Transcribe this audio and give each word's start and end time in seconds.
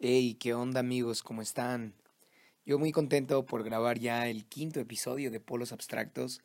Hey, 0.00 0.36
¿qué 0.40 0.54
onda 0.54 0.80
amigos? 0.80 1.22
¿Cómo 1.22 1.42
están? 1.42 1.94
Yo 2.64 2.78
muy 2.78 2.90
contento 2.90 3.44
por 3.46 3.62
grabar 3.62 3.98
ya 3.98 4.26
el 4.28 4.44
quinto 4.46 4.80
episodio 4.80 5.30
de 5.30 5.38
Polos 5.38 5.72
Abstractos. 5.72 6.40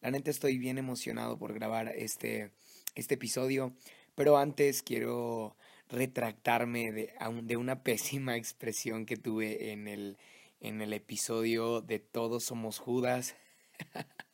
La 0.00 0.10
neta 0.12 0.30
estoy 0.30 0.58
bien 0.58 0.78
emocionado 0.78 1.38
por 1.38 1.52
grabar 1.52 1.88
este, 1.88 2.52
este 2.94 3.14
episodio, 3.14 3.74
pero 4.14 4.38
antes 4.38 4.82
quiero 4.82 5.56
retractarme 5.88 6.92
de, 6.92 7.12
de 7.42 7.56
una 7.56 7.82
pésima 7.82 8.36
expresión 8.36 9.06
que 9.06 9.16
tuve 9.16 9.72
en 9.72 9.88
el, 9.88 10.16
en 10.60 10.82
el 10.82 10.92
episodio 10.92 11.80
de 11.80 11.98
Todos 11.98 12.44
Somos 12.44 12.78
Judas. 12.78 13.34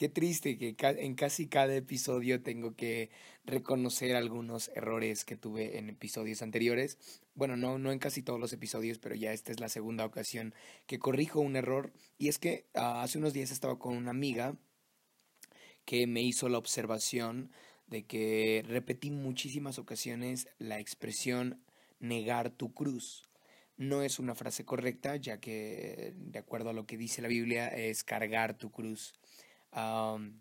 Qué 0.00 0.08
triste 0.08 0.56
que 0.56 0.74
en 0.80 1.14
casi 1.14 1.46
cada 1.46 1.76
episodio 1.76 2.40
tengo 2.40 2.74
que 2.74 3.10
reconocer 3.44 4.16
algunos 4.16 4.70
errores 4.74 5.26
que 5.26 5.36
tuve 5.36 5.76
en 5.76 5.90
episodios 5.90 6.40
anteriores. 6.40 6.96
Bueno, 7.34 7.58
no, 7.58 7.78
no 7.78 7.92
en 7.92 7.98
casi 7.98 8.22
todos 8.22 8.40
los 8.40 8.54
episodios, 8.54 8.98
pero 8.98 9.14
ya 9.14 9.34
esta 9.34 9.52
es 9.52 9.60
la 9.60 9.68
segunda 9.68 10.06
ocasión 10.06 10.54
que 10.86 10.98
corrijo 10.98 11.40
un 11.40 11.54
error. 11.54 11.92
Y 12.16 12.28
es 12.28 12.38
que 12.38 12.64
ah, 12.72 13.02
hace 13.02 13.18
unos 13.18 13.34
días 13.34 13.50
estaba 13.50 13.78
con 13.78 13.94
una 13.94 14.10
amiga 14.10 14.56
que 15.84 16.06
me 16.06 16.22
hizo 16.22 16.48
la 16.48 16.56
observación 16.56 17.52
de 17.86 18.06
que 18.06 18.64
repetí 18.66 19.10
muchísimas 19.10 19.78
ocasiones 19.78 20.48
la 20.56 20.80
expresión 20.80 21.62
negar 21.98 22.48
tu 22.48 22.72
cruz. 22.72 23.28
No 23.76 24.00
es 24.00 24.18
una 24.18 24.34
frase 24.34 24.64
correcta, 24.64 25.16
ya 25.16 25.40
que 25.40 26.14
de 26.16 26.38
acuerdo 26.38 26.70
a 26.70 26.72
lo 26.72 26.86
que 26.86 26.96
dice 26.96 27.20
la 27.20 27.28
Biblia 27.28 27.68
es 27.68 28.02
cargar 28.02 28.56
tu 28.56 28.70
cruz. 28.70 29.12
Am, 29.72 30.40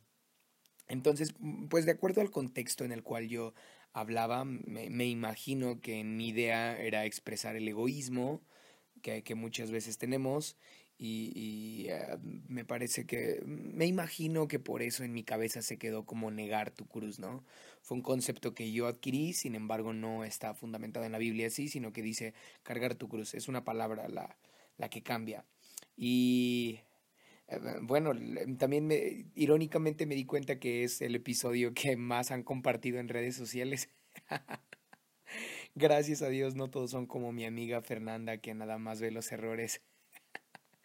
entonces, 0.87 1.33
mm, 1.39 1.67
pues 1.67 1.85
de 1.85 1.91
acuerdo 1.91 2.21
al 2.21 2.31
contexto 2.31 2.83
en 2.85 2.91
el 2.91 3.03
cual 3.03 3.27
yo 3.29 3.53
hablaba, 3.93 4.45
me, 4.45 4.89
me 4.89 5.07
imagino 5.07 5.81
que 5.81 6.03
mi 6.03 6.29
idea 6.29 6.77
era 6.79 7.05
expresar 7.05 7.55
el 7.55 7.67
egoísmo 7.67 8.41
que, 9.01 9.23
que 9.23 9.35
muchas 9.35 9.71
veces 9.71 9.97
tenemos 9.97 10.57
y, 10.97 11.31
y, 11.33 11.87
eh, 11.89 12.17
me 12.49 12.65
parece 12.65 13.05
que, 13.05 13.41
me 13.45 13.85
imagino 13.85 14.49
que 14.49 14.59
por 14.59 14.81
eso 14.81 15.03
en 15.03 15.13
mi 15.13 15.23
cabeza 15.23 15.61
se 15.61 15.77
quedó 15.77 16.05
como 16.05 16.29
negar 16.29 16.71
tu 16.71 16.87
cruz, 16.87 17.19
¿no? 17.19 17.45
Fue 17.81 17.95
un 17.95 18.03
concepto 18.03 18.53
que 18.53 18.71
yo 18.73 18.85
adquirí, 18.87 19.31
sin 19.33 19.55
embargo 19.55 19.93
no 19.93 20.25
está 20.25 20.53
fundamentado 20.53 21.05
en 21.05 21.13
la 21.13 21.17
Biblia 21.17 21.47
así, 21.47 21.69
sino 21.69 21.93
que 21.93 22.01
dice 22.01 22.33
cargar 22.63 22.95
tu 22.95 23.07
cruz, 23.07 23.33
es 23.33 23.47
una 23.47 23.63
palabra 23.63 24.09
la, 24.09 24.37
la 24.77 24.89
que 24.89 25.01
cambia. 25.01 25.45
Y 25.95 26.81
Bueno, 27.81 28.13
le- 28.13 28.45
también 28.57 28.85
me, 28.87 29.25
irónicamente 29.35 30.05
me 30.05 30.15
di 30.15 30.25
cuenta 30.25 30.59
que 30.59 30.83
es 30.83 31.01
el 31.01 31.15
episodio 31.15 31.73
que 31.73 31.97
más 31.97 32.31
han 32.31 32.43
compartido 32.43 32.99
en 32.99 33.07
redes 33.09 33.35
sociales. 33.35 33.89
Gracias 35.75 36.21
a 36.21 36.29
Dios, 36.29 36.55
no 36.55 36.69
todos 36.69 36.91
son 36.91 37.05
como 37.07 37.31
mi 37.31 37.45
amiga 37.45 37.81
Fernanda, 37.81 38.37
que 38.37 38.53
nada 38.53 38.77
más 38.77 39.01
ve 39.01 39.11
los 39.11 39.31
errores. 39.31 39.81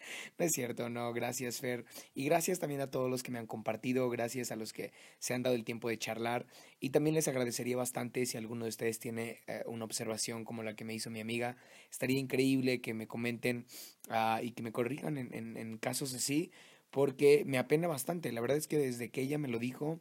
No 0.39 0.45
es 0.45 0.53
cierto, 0.53 0.89
no, 0.89 1.13
gracias 1.13 1.61
Fer. 1.61 1.85
Y 2.15 2.25
gracias 2.25 2.59
también 2.59 2.81
a 2.81 2.91
todos 2.91 3.11
los 3.11 3.23
que 3.23 3.31
me 3.31 3.39
han 3.39 3.47
compartido, 3.47 4.09
gracias 4.11 4.51
a 4.51 4.57
los 4.57 4.73
que 4.73 4.93
se 5.19 5.35
han 5.35 5.43
dado 5.43 5.55
el 5.55 5.65
tiempo 5.65 5.89
de 5.89 5.99
charlar. 5.99 6.47
Y 6.81 6.91
también 6.91 7.15
les 7.15 7.29
agradecería 7.29 7.77
bastante 7.77 8.27
si 8.27 8.37
alguno 8.37 8.65
de 8.65 8.71
ustedes 8.71 8.99
tiene 8.99 9.41
eh, 9.47 9.63
una 9.67 9.85
observación 9.85 10.45
como 10.45 10.63
la 10.63 10.75
que 10.75 10.85
me 10.85 10.95
hizo 10.95 11.11
mi 11.11 11.21
amiga. 11.21 11.57
Estaría 11.91 12.19
increíble 12.19 12.81
que 12.81 12.95
me 12.95 13.07
comenten 13.07 13.67
ah, 14.09 14.41
y 14.43 14.53
que 14.53 14.63
me 14.63 14.73
corrijan 14.73 15.19
en, 15.19 15.35
en, 15.35 15.57
en 15.57 15.79
casos 15.79 16.15
así, 16.15 16.51
porque 16.91 17.45
me 17.47 17.59
apena 17.59 17.89
bastante. 17.89 18.33
La 18.33 18.41
verdad 18.41 18.57
es 18.57 18.69
que 18.69 18.79
desde 18.79 19.11
que 19.11 19.23
ella 19.23 19.39
me 19.39 19.49
lo 19.49 19.59
dijo, 19.59 20.01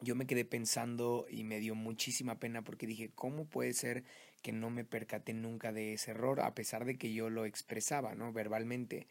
yo 0.00 0.14
me 0.14 0.26
quedé 0.26 0.44
pensando 0.44 1.26
y 1.28 1.44
me 1.44 1.58
dio 1.58 1.74
muchísima 1.74 2.38
pena 2.38 2.62
porque 2.62 2.86
dije, 2.86 3.10
¿cómo 3.14 3.46
puede 3.46 3.72
ser 3.72 4.04
que 4.42 4.52
no 4.52 4.70
me 4.70 4.84
percaté 4.84 5.34
nunca 5.34 5.72
de 5.72 5.94
ese 5.94 6.12
error 6.12 6.40
a 6.40 6.54
pesar 6.54 6.84
de 6.84 6.96
que 6.96 7.12
yo 7.12 7.30
lo 7.30 7.44
expresaba, 7.44 8.14
¿no? 8.14 8.32
Verbalmente. 8.32 9.06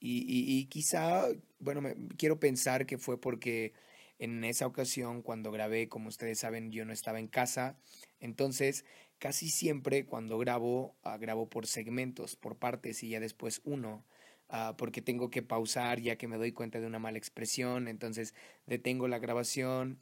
Y, 0.00 0.24
y, 0.26 0.66
quizá, 0.66 1.26
bueno, 1.60 1.80
me, 1.80 1.94
quiero 2.16 2.40
pensar 2.40 2.86
que 2.86 2.98
fue 2.98 3.20
porque 3.20 3.72
en 4.18 4.42
esa 4.44 4.66
ocasión 4.66 5.22
cuando 5.22 5.52
grabé, 5.52 5.88
como 5.88 6.08
ustedes 6.08 6.40
saben, 6.40 6.72
yo 6.72 6.84
no 6.84 6.92
estaba 6.92 7.20
en 7.20 7.28
casa. 7.28 7.76
Entonces, 8.20 8.84
casi 9.18 9.48
siempre 9.50 10.04
cuando 10.04 10.38
grabo, 10.38 10.96
ah, 11.04 11.16
grabo 11.18 11.48
por 11.48 11.66
segmentos, 11.68 12.36
por 12.36 12.56
partes 12.56 13.02
y 13.04 13.10
ya 13.10 13.20
después 13.20 13.60
uno. 13.64 14.04
ah, 14.48 14.74
porque 14.76 15.02
tengo 15.02 15.30
que 15.30 15.42
pausar 15.42 16.00
ya 16.00 16.16
que 16.16 16.28
me 16.28 16.36
doy 16.36 16.52
cuenta 16.52 16.80
de 16.80 16.86
una 16.86 16.98
mala 16.98 17.18
expresión, 17.18 17.88
entonces 17.88 18.34
detengo 18.66 19.08
la 19.08 19.18
grabación, 19.18 19.98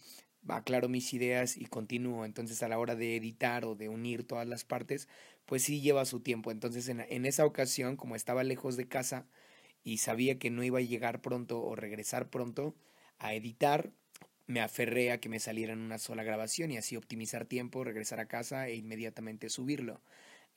aclaro 0.49 0.89
mis 0.89 1.12
ideas 1.15 1.56
y 1.56 1.67
continúo. 1.67 2.25
Entonces 2.25 2.62
a 2.62 2.69
la 2.69 2.78
hora 2.78 2.97
de 2.97 3.17
editar 3.17 3.65
o 3.65 3.75
de 3.75 3.89
unir 3.89 4.25
todas 4.27 4.47
las 4.49 4.65
partes, 4.65 5.09
pues 5.47 5.62
sí 5.62 5.81
lleva 5.81 6.05
su 6.05 6.21
tiempo. 6.21 6.51
Entonces 6.51 6.89
en, 6.89 7.01
en 7.01 7.27
esa 7.27 7.47
ocasión, 7.47 7.97
como 7.97 8.17
estaba 8.17 8.45
lejos 8.45 8.77
de 8.77 8.89
casa 8.89 9.27
y 9.84 9.99
sabía 9.99 10.39
que 10.39 10.50
no 10.50 10.62
iba 10.65 10.79
a 10.79 10.83
llegar 10.83 11.23
pronto 11.23 11.62
o 11.62 11.75
regresar 11.77 12.31
pronto 12.31 12.75
a 13.19 13.34
editar, 13.34 13.93
me 14.47 14.61
aferré 14.61 15.12
a 15.12 15.21
que 15.21 15.29
me 15.29 15.39
saliera 15.39 15.73
en 15.73 15.81
una 15.81 15.99
sola 15.99 16.25
grabación 16.25 16.73
y 16.73 16.77
así 16.77 16.97
optimizar 16.97 17.47
tiempo, 17.47 17.84
regresar 17.84 18.21
a 18.21 18.27
casa 18.27 18.69
e 18.69 18.75
inmediatamente 18.75 19.49
subirlo. 19.49 20.00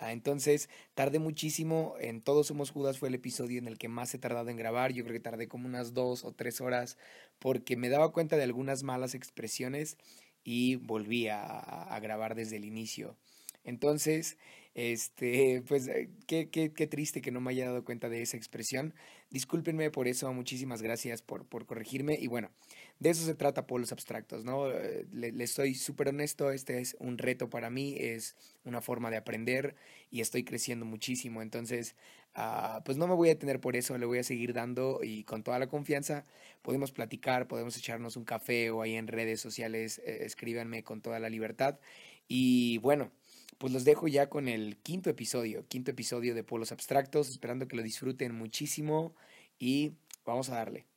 Ah, 0.03 0.12
entonces, 0.12 0.69
tardé 0.96 1.19
muchísimo. 1.19 1.96
En 2.00 2.22
Todos 2.22 2.47
Somos 2.47 2.72
Judas 2.72 2.97
fue 3.00 3.08
el 3.09 3.16
episodio 3.16 3.58
en 3.59 3.68
el 3.68 3.78
que 3.78 3.88
más 3.88 4.14
he 4.14 4.18
tardado 4.19 4.50
en 4.50 4.58
grabar. 4.58 4.91
Yo 4.91 5.03
creo 5.03 5.14
que 5.14 5.19
tardé 5.22 5.47
como 5.47 5.66
unas 5.68 5.94
dos 5.94 6.25
o 6.25 6.34
tres 6.34 6.59
horas 6.62 6.97
porque 7.40 7.78
me 7.78 7.90
daba 7.90 8.12
cuenta 8.12 8.36
de 8.36 8.44
algunas 8.44 8.84
malas 8.84 9.16
expresiones 9.16 9.97
y 10.44 10.75
volví 10.75 11.28
a, 11.30 11.40
a 11.44 12.00
grabar 12.00 12.36
desde 12.36 12.58
el 12.58 12.66
inicio. 12.66 13.16
Entonces, 13.63 14.38
este, 14.74 15.63
pues 15.68 15.88
eh, 15.88 16.09
qué, 16.28 16.50
qué, 16.50 16.74
qué 16.74 16.88
triste 16.88 17.22
que 17.22 17.31
no 17.31 17.40
me 17.40 17.52
haya 17.52 17.68
dado 17.68 17.86
cuenta 17.86 18.09
de 18.09 18.22
esa 18.22 18.36
expresión. 18.36 18.94
Discúlpenme 19.30 19.90
por 19.90 20.08
eso, 20.09 20.31
muchísimas 20.34 20.81
gracias 20.81 21.22
por, 21.22 21.46
por 21.46 21.66
corregirme. 21.66 22.18
Y 22.19 22.28
bueno, 22.28 22.52
de 23.00 23.09
eso 23.09 23.26
se 23.26 23.36
trata 23.36 23.68
Polos 23.68 23.92
Abstractos, 23.92 24.46
¿no? 24.46 24.72
Eh, 24.72 25.06
Le, 25.12 25.31
le 25.31 25.44
estoy 25.44 25.76
súper 25.76 26.09
honesto, 26.09 26.52
este 26.52 26.80
es 26.80 26.96
un 27.00 27.18
reto 27.18 27.50
para 27.50 27.70
mí, 27.70 27.96
es 28.00 28.36
una 28.64 28.81
forma 28.81 29.12
de 29.12 29.18
aprender 29.18 29.76
y 30.09 30.22
estoy 30.22 30.44
creciendo 30.44 30.86
muchísimo. 30.86 31.42
Entonces, 31.42 31.96
ah, 32.36 32.81
pues 32.86 32.98
no 32.98 33.08
me 33.08 33.16
voy 33.16 33.30
a 33.30 33.34
detener 33.34 33.59
por 33.59 33.76
eso, 33.76 33.98
le 33.98 34.06
voy 34.06 34.20
a 34.20 34.24
seguir 34.24 34.54
dando 34.54 35.00
y 35.04 35.24
con 35.26 35.44
toda 35.44 35.59
la 35.59 35.68
confianza 35.68 36.26
podemos 36.62 36.92
platicar, 36.92 37.48
podemos 37.48 37.78
echarnos 37.78 38.16
un 38.18 38.26
café 38.26 38.70
o 38.72 38.81
ahí 38.81 38.96
en 38.96 39.08
redes 39.08 39.42
sociales, 39.42 40.00
eh, 40.06 40.20
escríbanme 40.22 40.84
con 40.84 41.02
toda 41.02 41.20
la 41.20 41.30
libertad. 41.30 41.80
Y 42.28 42.78
bueno, 42.80 43.12
pues 43.58 43.74
los 43.74 43.84
dejo 43.86 44.08
ya 44.08 44.30
con 44.30 44.48
el 44.48 44.78
quinto 44.78 45.10
episodio, 45.10 45.68
quinto 45.68 45.92
episodio 45.92 46.36
de 46.36 46.44
Polos 46.44 46.72
Abstractos, 46.72 47.30
esperando 47.30 47.68
que 47.68 47.75
lo 47.75 47.84
disfruten 47.84 48.34
muchísimo 48.36 49.14
y 49.60 49.94
vamos 50.25 50.50
a 50.50 50.56
darle. 50.56 50.93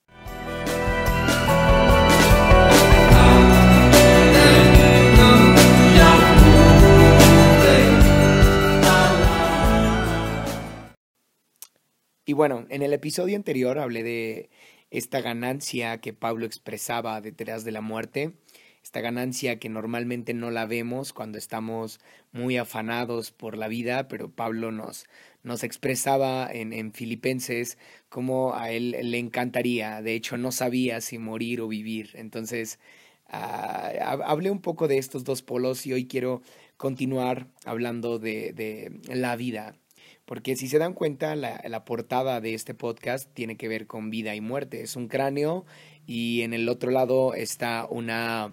Y 12.27 12.33
bueno, 12.35 12.67
en 12.71 12.83
el 12.83 12.93
episodio 12.93 13.37
anterior 13.37 13.79
hablé 13.79 14.03
de 14.03 14.51
esta 14.91 15.21
ganancia 15.21 15.99
que 16.01 16.13
Pablo 16.13 16.45
expresaba 16.47 17.21
detrás 17.21 17.65
de 17.65 17.71
la 17.73 17.81
muerte, 17.81 18.33
esta 18.83 19.01
ganancia 19.01 19.59
que 19.59 19.69
normalmente 19.69 20.35
no 20.35 20.51
la 20.51 20.67
vemos 20.67 21.13
cuando 21.13 21.39
estamos 21.39 22.01
muy 22.33 22.57
afanados 22.57 23.31
por 23.33 23.57
la 23.57 23.69
vida, 23.69 24.09
pero 24.09 24.31
Pablo 24.31 24.71
nos, 24.73 25.07
nos 25.45 25.63
expresaba 25.65 26.49
en, 26.53 26.73
en 26.73 26.93
Filipenses 26.93 27.79
cómo 28.09 28.55
a 28.57 28.71
él 28.73 28.97
le 29.03 29.19
encantaría, 29.19 30.03
de 30.03 30.15
hecho 30.15 30.37
no 30.37 30.51
sabía 30.53 31.01
si 31.01 31.19
morir 31.19 31.61
o 31.61 31.69
vivir. 31.69 32.11
Entonces, 32.15 32.79
ah, 33.29 33.91
hab- 34.01 34.23
hablé 34.27 34.51
un 34.51 34.61
poco 34.61 34.89
de 34.89 34.99
estos 34.99 35.25
dos 35.25 35.43
polos 35.43 35.87
y 35.87 35.93
hoy 35.93 36.07
quiero 36.07 36.43
continuar 36.77 37.49
hablando 37.65 38.19
de, 38.19 38.53
de 38.53 39.15
la 39.17 39.35
vida. 39.37 39.77
Porque 40.27 40.57
si 40.57 40.69
se 40.69 40.79
dan 40.79 40.93
cuenta, 40.93 41.37
la, 41.37 41.85
portada 41.85 42.41
de 42.41 42.55
este 42.55 42.75
podcast 42.75 43.33
tiene 43.33 43.57
que 43.57 43.69
ver 43.69 43.87
con 43.87 44.11
vida 44.11 44.35
y 44.35 44.41
muerte. 44.41 44.83
Es 44.83 44.97
un 44.97 45.09
cráneo 45.09 45.65
y 46.07 46.43
en 46.43 46.53
el 46.53 46.69
otro 46.69 46.91
lado 46.91 47.35
está 47.35 47.87
una, 47.89 48.53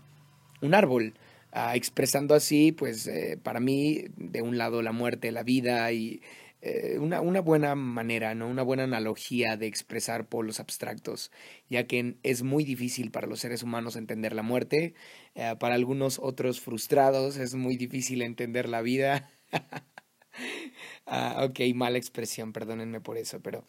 un 0.62 0.76
árbol. 0.76 1.16
ah, 1.52 1.76
expresando 1.76 2.36
así, 2.36 2.72
pues 2.72 3.08
eh, 3.08 3.40
para 3.42 3.60
mí, 3.60 4.06
de 4.18 4.42
un 4.42 4.58
lado 4.58 4.82
la 4.82 4.92
muerte, 4.92 5.32
la 5.32 5.44
vida 5.44 5.92
y 5.92 6.22
eh, 6.66 6.98
una, 7.00 7.20
una, 7.22 7.42
buena 7.42 7.76
manera, 7.76 8.36
¿no? 8.36 8.48
una 8.48 8.64
buena 8.64 8.84
analogía 8.84 9.58
de 9.58 9.68
expresar 9.68 10.28
polos 10.28 10.62
abstractos, 10.62 11.30
ya 11.70 11.88
que 11.88 12.16
es 12.24 12.42
muy 12.44 12.64
difícil 12.64 13.12
para 13.12 13.28
los 13.28 13.42
seres 13.42 13.64
humanos 13.64 13.98
entender 13.98 14.34
la 14.34 14.44
muerte, 14.44 14.94
eh, 15.36 15.56
para 15.60 15.76
algunos 15.76 16.20
otros 16.20 16.62
frustrados 16.62 17.38
es 17.38 17.56
muy 17.56 17.78
difícil 17.78 18.22
entender 18.22 18.70
la 18.70 18.82
vida. 18.82 19.30
ah, 21.06 21.46
ok, 21.48 21.60
mala 21.76 21.98
expresión, 21.98 22.54
perdónenme 22.54 23.02
por 23.02 23.18
eso, 23.18 23.40
pero 23.42 23.64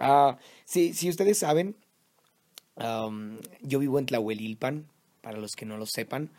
uh, 0.00 0.34
sí, 0.64 0.94
si 0.94 1.08
ustedes 1.08 1.38
saben, 1.38 1.76
yo 3.62 3.78
vivo 3.78 3.98
en 3.98 4.06
Tlahuelilpan, 4.06 4.86
para 5.20 5.38
los 5.38 5.56
que 5.56 5.66
no 5.66 5.76
lo 5.76 5.86
sepan. 5.86 6.30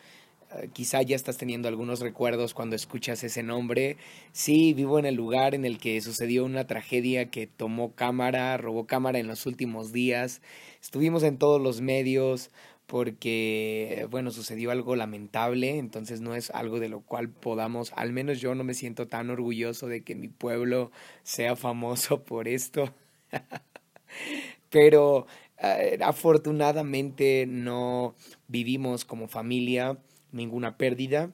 Eh, 0.53 0.69
quizá 0.73 1.01
ya 1.01 1.15
estás 1.15 1.37
teniendo 1.37 1.67
algunos 1.67 1.99
recuerdos 1.99 2.53
cuando 2.53 2.75
escuchas 2.75 3.23
ese 3.23 3.43
nombre. 3.43 3.97
Sí, 4.31 4.73
vivo 4.73 4.99
en 4.99 5.05
el 5.05 5.15
lugar 5.15 5.55
en 5.55 5.65
el 5.65 5.77
que 5.77 6.01
sucedió 6.01 6.43
una 6.43 6.67
tragedia 6.67 7.29
que 7.29 7.47
tomó 7.47 7.93
cámara, 7.93 8.57
robó 8.57 8.85
cámara 8.85 9.19
en 9.19 9.27
los 9.27 9.45
últimos 9.45 9.91
días. 9.91 10.41
Estuvimos 10.81 11.23
en 11.23 11.37
todos 11.37 11.61
los 11.61 11.81
medios 11.81 12.49
porque, 12.91 14.05
bueno, 14.11 14.31
sucedió 14.31 14.69
algo 14.69 14.97
lamentable, 14.97 15.77
entonces 15.77 16.19
no 16.19 16.35
es 16.35 16.49
algo 16.51 16.77
de 16.81 16.89
lo 16.89 16.99
cual 16.99 17.29
podamos, 17.29 17.93
al 17.95 18.11
menos 18.11 18.41
yo 18.41 18.53
no 18.53 18.65
me 18.65 18.73
siento 18.73 19.07
tan 19.07 19.29
orgulloso 19.29 19.87
de 19.87 20.03
que 20.03 20.13
mi 20.13 20.27
pueblo 20.27 20.91
sea 21.23 21.55
famoso 21.55 22.21
por 22.25 22.49
esto. 22.49 22.93
Pero 24.69 25.25
eh, 25.57 25.99
afortunadamente 26.01 27.45
no 27.47 28.13
vivimos 28.49 29.05
como 29.05 29.29
familia 29.29 29.97
ninguna 30.33 30.75
pérdida. 30.75 31.31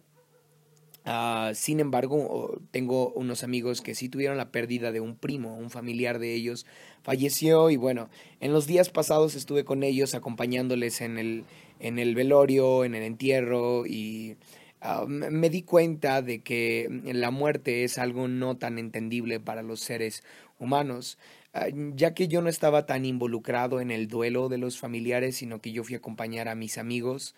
Uh, 1.07 1.55
sin 1.55 1.79
embargo, 1.79 2.59
tengo 2.71 3.13
unos 3.13 3.45
amigos 3.45 3.79
que 3.79 3.95
sí 3.95 4.09
tuvieron 4.09 4.35
la 4.35 4.51
pérdida 4.51 4.91
de 4.91 4.99
un 4.99 5.15
primo, 5.15 5.55
un 5.55 5.69
familiar 5.69 6.19
de 6.19 6.33
ellos 6.33 6.65
falleció 7.01 7.69
y 7.69 7.77
bueno, 7.77 8.09
en 8.41 8.51
los 8.51 8.67
días 8.67 8.89
pasados 8.89 9.35
estuve 9.35 9.63
con 9.63 9.83
ellos 9.83 10.15
acompañándoles 10.15 10.99
en 10.99 11.17
el, 11.17 11.45
en 11.79 11.97
el 11.97 12.13
velorio, 12.13 12.83
en 12.83 12.93
el 12.93 13.03
entierro 13.03 13.85
y 13.85 14.35
uh, 14.83 15.07
me 15.07 15.49
di 15.49 15.61
cuenta 15.61 16.21
de 16.21 16.41
que 16.41 16.89
la 17.05 17.31
muerte 17.31 17.85
es 17.85 17.97
algo 17.97 18.27
no 18.27 18.57
tan 18.57 18.77
entendible 18.77 19.39
para 19.39 19.63
los 19.63 19.79
seres 19.79 20.25
humanos. 20.59 21.17
Ah, 21.53 21.69
ya 21.95 22.13
que 22.13 22.27
yo 22.27 22.41
no 22.41 22.49
estaba 22.49 22.85
tan 22.85 23.05
involucrado 23.05 23.79
en 23.81 23.89
el 23.89 24.07
duelo 24.07 24.47
de 24.47 24.59
los 24.59 24.77
familiares, 24.77 25.37
sino 25.37 25.59
que 25.59 25.71
yo 25.71 25.83
fui 25.83 25.95
a 25.95 25.97
acompañar 25.99 26.49
a 26.49 26.55
mis 26.55 26.77
amigos, 26.77 27.33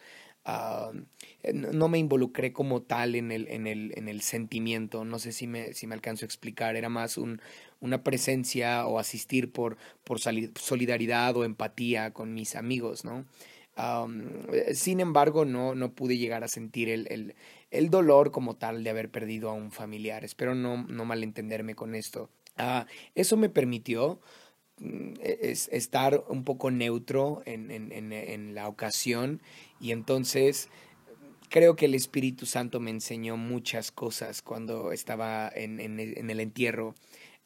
uh, 0.45 0.93
no 1.53 1.87
me 1.89 1.97
involucré 1.97 2.53
como 2.53 2.81
tal 2.81 3.15
en 3.15 3.31
el, 3.31 3.47
en 3.47 3.67
el, 3.67 3.93
en 3.95 4.07
el 4.07 4.21
sentimiento, 4.21 5.05
no 5.05 5.19
sé 5.19 5.31
si 5.31 5.47
me, 5.47 5.73
si 5.73 5.87
me 5.87 5.95
alcanzo 5.95 6.25
a 6.25 6.27
explicar, 6.27 6.75
era 6.75 6.89
más 6.89 7.17
un, 7.17 7.41
una 7.79 8.03
presencia 8.03 8.85
o 8.85 8.99
asistir 8.99 9.51
por, 9.51 9.77
por 10.03 10.19
solidaridad 10.19 11.35
o 11.37 11.43
empatía 11.43 12.11
con 12.11 12.33
mis 12.33 12.55
amigos, 12.55 13.05
¿no? 13.05 13.25
Um, 13.77 14.23
sin 14.73 14.99
embargo, 14.99 15.45
no, 15.45 15.73
no 15.73 15.93
pude 15.93 16.17
llegar 16.17 16.43
a 16.43 16.49
sentir 16.49 16.89
el, 16.89 17.07
el, 17.09 17.35
el, 17.71 17.89
dolor 17.89 18.31
como 18.31 18.57
tal 18.57 18.83
de 18.83 18.89
haber 18.89 19.09
perdido 19.09 19.49
a 19.49 19.53
un 19.53 19.71
familiar. 19.71 20.25
Espero 20.25 20.53
no, 20.53 20.83
no 20.83 21.05
malentenderme 21.05 21.75
con 21.75 21.95
esto. 21.95 22.29
Uh, 22.57 22.83
eso 23.15 23.37
me 23.37 23.47
permitió 23.47 24.19
es, 25.21 25.69
estar 25.71 26.23
un 26.29 26.43
poco 26.43 26.71
neutro 26.71 27.41
en, 27.45 27.71
en, 27.71 28.13
en, 28.13 28.55
la 28.55 28.67
ocasión 28.67 29.41
y 29.79 29.91
entonces 29.91 30.69
creo 31.49 31.75
que 31.75 31.85
el 31.85 31.95
Espíritu 31.95 32.45
Santo 32.45 32.79
me 32.79 32.91
enseñó 32.91 33.37
muchas 33.37 33.91
cosas 33.91 34.41
cuando 34.41 34.91
estaba 34.91 35.51
en, 35.53 35.79
el 35.79 36.39
entierro. 36.39 36.95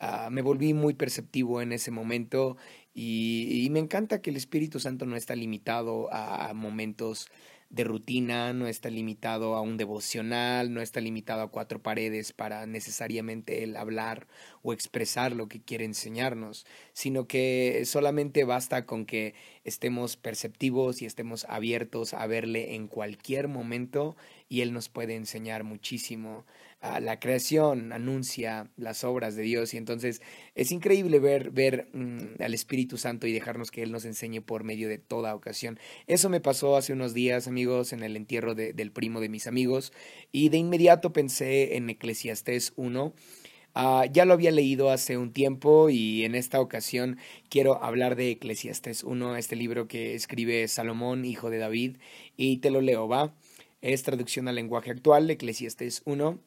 Uh, 0.01 0.29
me 0.29 0.41
volví 0.41 0.73
muy 0.73 0.93
perceptivo 0.95 1.61
en 1.61 1.71
ese 1.71 1.89
momento 1.89 2.57
y, 2.93 3.63
y, 3.65 3.69
me 3.69 3.79
encanta 3.79 4.21
que 4.21 4.31
el 4.31 4.35
Espíritu 4.35 4.79
Santo 4.79 5.05
no 5.05 5.15
está 5.15 5.35
limitado 5.35 6.09
a 6.11 6.53
momentos 6.53 7.29
de 7.73 7.83
rutina, 7.83 8.53
no 8.53 8.67
está 8.67 8.91
limitado 8.91 9.55
a 9.55 9.61
un 9.61 9.77
devocional, 9.77 10.71
no 10.71 10.79
está 10.79 11.01
limitado 11.01 11.41
a 11.41 11.49
cuatro 11.49 11.81
paredes 11.81 12.31
para 12.31 12.67
necesariamente 12.67 13.63
el 13.63 13.75
hablar 13.75 14.27
o 14.61 14.73
expresar 14.73 15.31
lo 15.31 15.47
que 15.47 15.59
quiere 15.59 15.83
enseñarnos, 15.83 16.67
sino 16.93 17.27
que 17.27 17.81
solamente 17.85 18.43
basta 18.43 18.85
con 18.85 19.07
que 19.07 19.33
estemos 19.63 20.17
perceptivos 20.17 21.01
y 21.01 21.07
estemos 21.07 21.45
abiertos 21.49 22.13
a 22.13 22.27
verle 22.27 22.75
en 22.75 22.87
cualquier 22.87 23.47
momento 23.47 24.15
y 24.49 24.61
Él 24.61 24.73
nos 24.73 24.89
puede 24.89 25.15
enseñar 25.15 25.63
muchísimo 25.63 26.45
la 26.99 27.19
creación 27.19 27.93
anuncia 27.93 28.69
las 28.75 29.05
obras 29.05 29.35
de 29.35 29.43
Dios 29.43 29.73
y 29.73 29.77
entonces 29.77 30.21
es 30.53 30.71
increíble 30.71 31.19
ver, 31.19 31.51
ver 31.51 31.87
mm, 31.93 32.41
al 32.41 32.53
Espíritu 32.53 32.97
Santo 32.97 33.25
y 33.25 33.31
dejarnos 33.31 33.71
que 33.71 33.83
Él 33.83 33.91
nos 33.91 34.03
enseñe 34.03 34.41
por 34.41 34.65
medio 34.65 34.89
de 34.89 34.97
toda 34.97 35.33
ocasión. 35.33 35.79
Eso 36.07 36.27
me 36.29 36.41
pasó 36.41 36.75
hace 36.75 36.91
unos 36.91 37.13
días, 37.13 37.47
amigos, 37.47 37.93
en 37.93 38.03
el 38.03 38.17
entierro 38.17 38.53
de, 38.53 38.73
del 38.73 38.91
primo 38.91 39.21
de 39.21 39.29
mis 39.29 39.47
amigos 39.47 39.93
y 40.33 40.49
de 40.49 40.57
inmediato 40.57 41.13
pensé 41.13 41.77
en 41.77 41.89
Eclesiastés 41.89 42.73
1. 42.75 43.13
Uh, 43.75 44.03
ya 44.11 44.25
lo 44.25 44.33
había 44.33 44.51
leído 44.51 44.91
hace 44.91 45.17
un 45.17 45.31
tiempo 45.31 45.89
y 45.89 46.25
en 46.25 46.35
esta 46.35 46.59
ocasión 46.59 47.17
quiero 47.49 47.81
hablar 47.81 48.15
de 48.15 48.29
Eclesiastés 48.31 49.03
1, 49.03 49.37
este 49.37 49.55
libro 49.55 49.87
que 49.87 50.13
escribe 50.13 50.67
Salomón, 50.67 51.25
hijo 51.25 51.49
de 51.49 51.57
David, 51.57 51.97
y 52.37 52.57
te 52.57 52.69
lo 52.69 52.81
leo, 52.81 53.07
¿va? 53.07 53.33
Es 53.83 54.01
traducción 54.01 54.47
al 54.47 54.55
lenguaje 54.55 54.91
actual, 54.91 55.29
Eclesiastés 55.29 56.01
1 56.05 56.39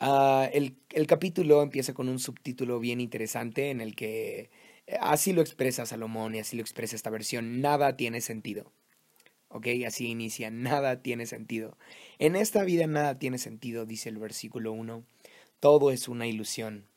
Uh, 0.00 0.48
el, 0.52 0.76
el, 0.90 1.06
capítulo 1.06 1.62
empieza 1.62 1.94
con 1.94 2.08
un 2.08 2.18
subtítulo 2.18 2.80
bien 2.80 3.00
interesante 3.00 3.70
en 3.70 3.80
el 3.80 3.94
que 3.94 4.50
eh, 4.88 4.96
así 5.00 5.32
lo 5.32 5.42
expresa 5.42 5.86
Salomón 5.86 6.34
y 6.34 6.40
así 6.40 6.56
lo 6.56 6.62
expresa 6.62 6.96
esta 6.96 7.08
versión. 7.08 7.60
Nada 7.60 7.96
tiene 7.96 8.20
sentido. 8.20 8.72
¿Ok? 9.46 9.68
Así 9.86 10.08
inicia. 10.08 10.50
Nada 10.50 11.02
tiene 11.02 11.26
sentido. 11.26 11.78
En 12.18 12.34
esta 12.34 12.64
vida 12.64 12.88
nada 12.88 13.20
tiene 13.20 13.38
sentido, 13.38 13.86
dice 13.86 14.08
el 14.08 14.18
versículo 14.18 14.72
1. 14.72 15.04
Todo 15.60 15.92
es 15.92 16.08
una 16.08 16.26
ilusión. 16.26 16.88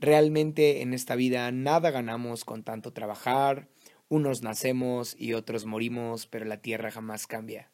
Realmente 0.00 0.80
en 0.80 0.94
esta 0.94 1.16
vida 1.16 1.52
nada 1.52 1.90
ganamos 1.90 2.46
con 2.46 2.62
tanto 2.62 2.94
trabajar. 2.94 3.68
Unos 4.08 4.40
nacemos 4.40 5.14
y 5.18 5.34
otros 5.34 5.66
morimos, 5.66 6.26
pero 6.26 6.46
la 6.46 6.62
tierra 6.62 6.90
jamás 6.90 7.26
cambia. 7.26 7.71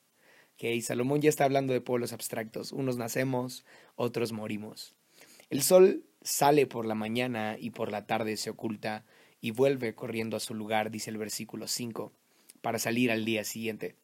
Okay, 0.58 0.82
Salomón 0.82 1.20
ya 1.20 1.28
está 1.28 1.44
hablando 1.44 1.72
de 1.72 1.80
pueblos 1.80 2.12
abstractos. 2.12 2.72
Unos 2.72 2.96
nacemos, 2.96 3.64
otros 3.94 4.32
morimos. 4.32 4.96
El 5.50 5.62
sol 5.62 6.02
sale 6.20 6.66
por 6.66 6.84
la 6.84 6.96
mañana 6.96 7.56
y 7.56 7.70
por 7.70 7.92
la 7.92 8.06
tarde 8.06 8.36
se 8.36 8.50
oculta 8.50 9.04
y 9.40 9.52
vuelve 9.52 9.94
corriendo 9.94 10.36
a 10.36 10.40
su 10.40 10.54
lugar, 10.54 10.90
dice 10.90 11.10
el 11.10 11.16
versículo 11.16 11.68
5, 11.68 12.12
para 12.60 12.80
salir 12.80 13.12
al 13.12 13.24
día 13.24 13.44
siguiente. 13.44 13.94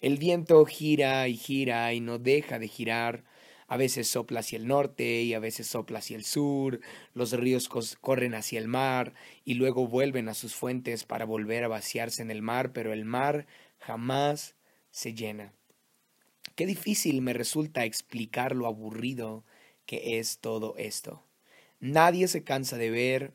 El 0.00 0.18
viento 0.18 0.64
gira 0.64 1.28
y 1.28 1.36
gira 1.36 1.94
y 1.94 2.00
no 2.00 2.18
deja 2.18 2.58
de 2.58 2.66
girar. 2.66 3.22
A 3.68 3.76
veces 3.76 4.08
sopla 4.08 4.40
hacia 4.40 4.56
el 4.56 4.66
norte 4.66 5.22
y 5.22 5.34
a 5.34 5.38
veces 5.38 5.68
sopla 5.68 6.00
hacia 6.00 6.16
el 6.16 6.24
sur. 6.24 6.80
Los 7.14 7.32
ríos 7.32 7.68
corren 8.00 8.34
hacia 8.34 8.58
el 8.58 8.66
mar 8.66 9.14
y 9.44 9.54
luego 9.54 9.86
vuelven 9.86 10.28
a 10.28 10.34
sus 10.34 10.56
fuentes 10.56 11.04
para 11.04 11.26
volver 11.26 11.62
a 11.62 11.68
vaciarse 11.68 12.22
en 12.22 12.32
el 12.32 12.42
mar, 12.42 12.72
pero 12.72 12.92
el 12.92 13.04
mar 13.04 13.46
jamás 13.78 14.56
se 14.90 15.14
llena. 15.14 15.52
Qué 16.54 16.66
difícil 16.66 17.22
me 17.22 17.32
resulta 17.32 17.84
explicar 17.84 18.54
lo 18.54 18.66
aburrido 18.66 19.42
que 19.86 20.18
es 20.18 20.38
todo 20.38 20.74
esto. 20.76 21.22
Nadie 21.80 22.28
se 22.28 22.44
cansa 22.44 22.76
de 22.76 22.90
ver, 22.90 23.32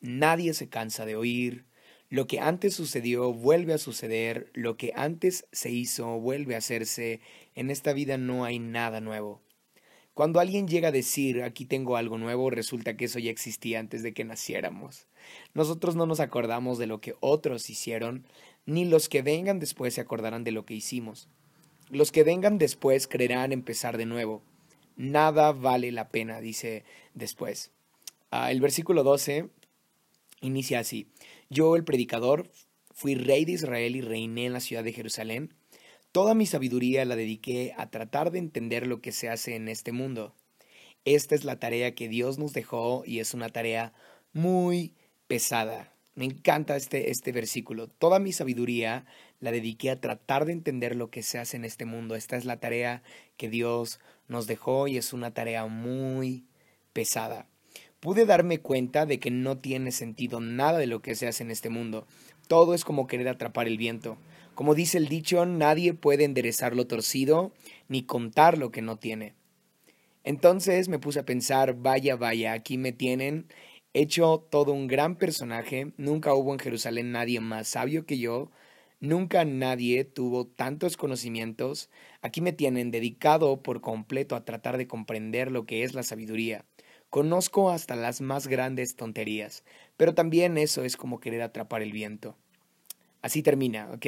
nadie 0.00 0.54
se 0.54 0.68
cansa 0.68 1.04
de 1.04 1.14
oír. 1.14 1.66
Lo 2.08 2.26
que 2.26 2.40
antes 2.40 2.74
sucedió 2.74 3.34
vuelve 3.34 3.74
a 3.74 3.78
suceder, 3.78 4.50
lo 4.54 4.76
que 4.78 4.92
antes 4.96 5.46
se 5.52 5.70
hizo 5.70 6.18
vuelve 6.20 6.54
a 6.54 6.58
hacerse. 6.58 7.20
En 7.54 7.70
esta 7.70 7.92
vida 7.92 8.16
no 8.16 8.44
hay 8.44 8.58
nada 8.58 9.00
nuevo. 9.00 9.42
Cuando 10.14 10.40
alguien 10.40 10.66
llega 10.66 10.88
a 10.88 10.92
decir 10.92 11.42
aquí 11.42 11.66
tengo 11.66 11.96
algo 11.96 12.16
nuevo, 12.16 12.48
resulta 12.48 12.96
que 12.96 13.06
eso 13.06 13.18
ya 13.18 13.30
existía 13.30 13.78
antes 13.78 14.02
de 14.02 14.14
que 14.14 14.24
naciéramos. 14.24 15.06
Nosotros 15.52 15.96
no 15.96 16.06
nos 16.06 16.20
acordamos 16.20 16.78
de 16.78 16.86
lo 16.86 17.00
que 17.00 17.14
otros 17.20 17.68
hicieron, 17.68 18.24
ni 18.64 18.86
los 18.86 19.08
que 19.08 19.22
vengan 19.22 19.58
después 19.58 19.92
se 19.92 20.00
acordarán 20.00 20.44
de 20.44 20.52
lo 20.52 20.64
que 20.64 20.74
hicimos. 20.74 21.28
Los 21.94 22.10
que 22.10 22.24
vengan 22.24 22.58
después 22.58 23.06
creerán 23.06 23.52
empezar 23.52 23.98
de 23.98 24.04
nuevo. 24.04 24.42
Nada 24.96 25.52
vale 25.52 25.92
la 25.92 26.08
pena, 26.08 26.40
dice 26.40 26.82
después. 27.14 27.70
Ah, 28.32 28.50
el 28.50 28.60
versículo 28.60 29.04
12 29.04 29.48
inicia 30.40 30.80
así. 30.80 31.06
Yo, 31.50 31.76
el 31.76 31.84
predicador, 31.84 32.50
fui 32.92 33.14
rey 33.14 33.44
de 33.44 33.52
Israel 33.52 33.94
y 33.94 34.00
reiné 34.00 34.46
en 34.46 34.52
la 34.52 34.58
ciudad 34.58 34.82
de 34.82 34.92
Jerusalén. 34.92 35.54
Toda 36.10 36.34
mi 36.34 36.46
sabiduría 36.46 37.04
la 37.04 37.14
dediqué 37.14 37.74
a 37.76 37.88
tratar 37.90 38.32
de 38.32 38.40
entender 38.40 38.88
lo 38.88 39.00
que 39.00 39.12
se 39.12 39.28
hace 39.28 39.54
en 39.54 39.68
este 39.68 39.92
mundo. 39.92 40.34
Esta 41.04 41.36
es 41.36 41.44
la 41.44 41.60
tarea 41.60 41.94
que 41.94 42.08
Dios 42.08 42.38
nos 42.38 42.52
dejó 42.54 43.04
y 43.06 43.20
es 43.20 43.34
una 43.34 43.50
tarea 43.50 43.92
muy 44.32 44.94
pesada. 45.28 45.93
Me 46.14 46.24
encanta 46.24 46.76
este, 46.76 47.10
este 47.10 47.32
versículo. 47.32 47.88
Toda 47.88 48.20
mi 48.20 48.32
sabiduría 48.32 49.04
la 49.40 49.50
dediqué 49.50 49.90
a 49.90 50.00
tratar 50.00 50.44
de 50.44 50.52
entender 50.52 50.94
lo 50.94 51.10
que 51.10 51.22
se 51.22 51.38
hace 51.38 51.56
en 51.56 51.64
este 51.64 51.86
mundo. 51.86 52.14
Esta 52.14 52.36
es 52.36 52.44
la 52.44 52.60
tarea 52.60 53.02
que 53.36 53.48
Dios 53.48 53.98
nos 54.28 54.46
dejó 54.46 54.86
y 54.86 54.96
es 54.96 55.12
una 55.12 55.32
tarea 55.34 55.66
muy 55.66 56.44
pesada. 56.92 57.46
pude 57.98 58.26
darme 58.26 58.58
cuenta 58.58 59.06
de 59.06 59.18
que 59.18 59.30
no 59.30 59.56
tiene 59.56 59.90
sentido 59.90 60.38
nada 60.38 60.78
de 60.78 60.86
lo 60.86 61.00
que 61.00 61.14
se 61.14 61.26
hace 61.26 61.42
en 61.42 61.50
este 61.50 61.70
mundo. 61.70 62.06
Todo 62.48 62.74
es 62.74 62.84
como 62.84 63.06
querer 63.06 63.28
atrapar 63.28 63.66
el 63.66 63.78
viento. 63.78 64.18
Como 64.54 64.74
dice 64.74 64.98
el 64.98 65.08
dicho, 65.08 65.46
nadie 65.46 65.94
puede 65.94 66.24
enderezar 66.24 66.76
lo 66.76 66.86
torcido 66.86 67.52
ni 67.88 68.04
contar 68.04 68.58
lo 68.58 68.70
que 68.70 68.82
no 68.82 68.98
tiene. 68.98 69.34
Entonces 70.22 70.88
me 70.88 70.98
puse 70.98 71.20
a 71.20 71.24
pensar, 71.24 71.74
vaya, 71.74 72.16
vaya, 72.16 72.52
aquí 72.52 72.78
me 72.78 72.92
tienen, 72.92 73.46
hecho 73.94 74.46
todo 74.50 74.72
un 74.72 74.88
gran 74.88 75.16
personaje, 75.16 75.92
nunca 75.96 76.34
hubo 76.34 76.52
en 76.52 76.58
Jerusalén 76.58 77.12
nadie 77.12 77.40
más 77.40 77.68
sabio 77.68 78.04
que 78.04 78.18
yo, 78.18 78.50
nunca 79.00 79.44
nadie 79.44 80.04
tuvo 80.04 80.46
tantos 80.46 80.96
conocimientos, 80.96 81.90
aquí 82.20 82.40
me 82.40 82.52
tienen 82.52 82.90
dedicado 82.90 83.62
por 83.62 83.80
completo 83.80 84.34
a 84.34 84.44
tratar 84.44 84.76
de 84.76 84.88
comprender 84.88 85.52
lo 85.52 85.64
que 85.64 85.84
es 85.84 85.94
la 85.94 86.02
sabiduría. 86.02 86.64
Conozco 87.08 87.70
hasta 87.70 87.94
las 87.94 88.20
más 88.20 88.48
grandes 88.48 88.96
tonterías, 88.96 89.62
pero 89.96 90.14
también 90.14 90.58
eso 90.58 90.82
es 90.82 90.96
como 90.96 91.20
querer 91.20 91.42
atrapar 91.42 91.80
el 91.80 91.92
viento. 91.92 92.36
Así 93.22 93.42
termina, 93.42 93.88
¿ok? 93.92 94.06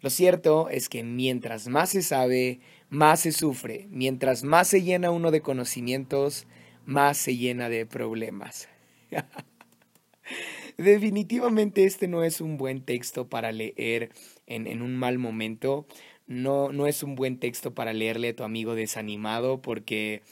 Lo 0.00 0.10
cierto 0.10 0.68
es 0.68 0.88
que 0.88 1.02
mientras 1.04 1.68
más 1.68 1.90
se 1.90 2.02
sabe, 2.02 2.60
más 2.90 3.20
se 3.20 3.32
sufre. 3.32 3.86
Mientras 3.88 4.42
más 4.42 4.68
se 4.68 4.82
llena 4.82 5.10
uno 5.10 5.30
de 5.30 5.40
conocimientos, 5.40 6.46
más 6.84 7.16
se 7.16 7.36
llena 7.36 7.70
de 7.70 7.86
problemas. 7.86 8.68
Definitivamente 10.76 11.84
este 11.84 12.08
no 12.08 12.22
es 12.22 12.40
un 12.40 12.56
buen 12.56 12.82
texto 12.82 13.28
para 13.28 13.52
leer 13.52 14.10
en, 14.46 14.66
en 14.66 14.82
un 14.82 14.96
mal 14.96 15.18
momento. 15.18 15.86
No, 16.26 16.72
no 16.72 16.86
es 16.86 17.02
un 17.02 17.14
buen 17.14 17.38
texto 17.38 17.74
para 17.74 17.92
leerle 17.92 18.28
a 18.28 18.36
tu 18.36 18.44
amigo 18.44 18.74
desanimado 18.74 19.62
porque 19.62 20.22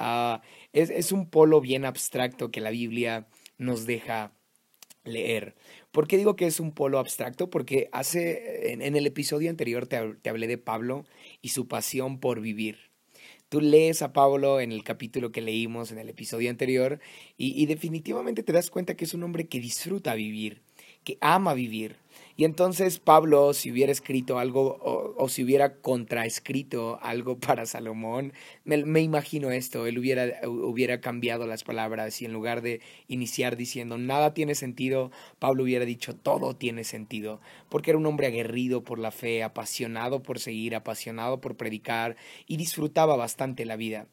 uh, 0.00 0.38
es, 0.72 0.90
es 0.90 1.12
un 1.12 1.30
polo 1.30 1.60
bien 1.60 1.84
abstracto 1.84 2.50
que 2.50 2.60
la 2.60 2.70
Biblia 2.70 3.28
nos 3.56 3.86
deja 3.86 4.32
leer. 5.04 5.54
¿Por 5.92 6.08
qué 6.08 6.16
digo 6.16 6.36
que 6.36 6.46
es 6.46 6.60
un 6.60 6.72
polo 6.72 6.98
abstracto? 6.98 7.50
Porque 7.50 7.88
hace, 7.92 8.72
en, 8.72 8.82
en 8.82 8.96
el 8.96 9.06
episodio 9.06 9.50
anterior 9.50 9.86
te, 9.86 10.14
te, 10.22 10.30
hablé 10.30 10.46
de 10.48 10.58
Pablo 10.58 11.04
y 11.40 11.50
su 11.50 11.68
pasión 11.68 12.18
por 12.18 12.40
vivir. 12.40 12.93
Tú 13.54 13.60
lees 13.60 14.02
a 14.02 14.12
Pablo 14.12 14.58
en 14.58 14.72
el 14.72 14.82
capítulo 14.82 15.30
que 15.30 15.40
leímos 15.40 15.92
en 15.92 15.98
el 16.00 16.08
episodio 16.08 16.50
anterior 16.50 16.98
y, 17.38 17.52
y 17.62 17.66
definitivamente 17.66 18.42
te 18.42 18.52
das 18.52 18.68
cuenta 18.68 18.96
que 18.96 19.04
es 19.04 19.14
un 19.14 19.22
hombre 19.22 19.46
que 19.46 19.60
disfruta 19.60 20.16
vivir, 20.16 20.60
que 21.04 21.18
ama 21.20 21.54
vivir. 21.54 21.94
Y 22.36 22.44
entonces 22.44 22.98
Pablo, 22.98 23.54
si 23.54 23.70
hubiera 23.70 23.92
escrito 23.92 24.40
algo 24.40 24.78
o, 24.82 25.28
si 25.28 25.44
hubiera 25.44 25.76
contraescrito 25.76 26.98
algo 27.00 27.38
para 27.40 27.64
Salomón, 27.64 28.32
me, 28.64 29.00
imagino 29.00 29.52
esto, 29.52 29.86
él 29.86 29.98
hubiera 29.98 31.00
cambiado 31.00 31.46
las 31.46 31.62
palabras 31.62 32.20
y 32.22 32.24
en 32.24 32.32
lugar 32.32 32.60
de 32.60 32.80
iniciar 33.06 33.56
diciendo 33.56 33.98
nada 33.98 34.34
tiene 34.34 34.56
sentido, 34.56 35.12
Pablo 35.38 35.62
hubiera 35.62 35.84
dicho 35.84 36.16
todo 36.16 36.56
tiene 36.56 36.82
sentido, 36.82 37.40
porque 37.68 37.92
era 37.92 37.98
un 37.98 38.06
hombre 38.06 38.26
aguerrido 38.26 38.82
por 38.82 38.98
la 38.98 39.12
fe, 39.12 39.44
apasionado 39.44 40.22
por 40.22 40.40
seguir, 40.40 40.74
apasionado 40.74 41.40
por 41.40 41.56
predicar 41.56 42.16
y 42.48 42.56
disfrutaba 42.56 43.14
bastante 43.16 43.64
la 43.64 43.76
vida. 43.76 44.08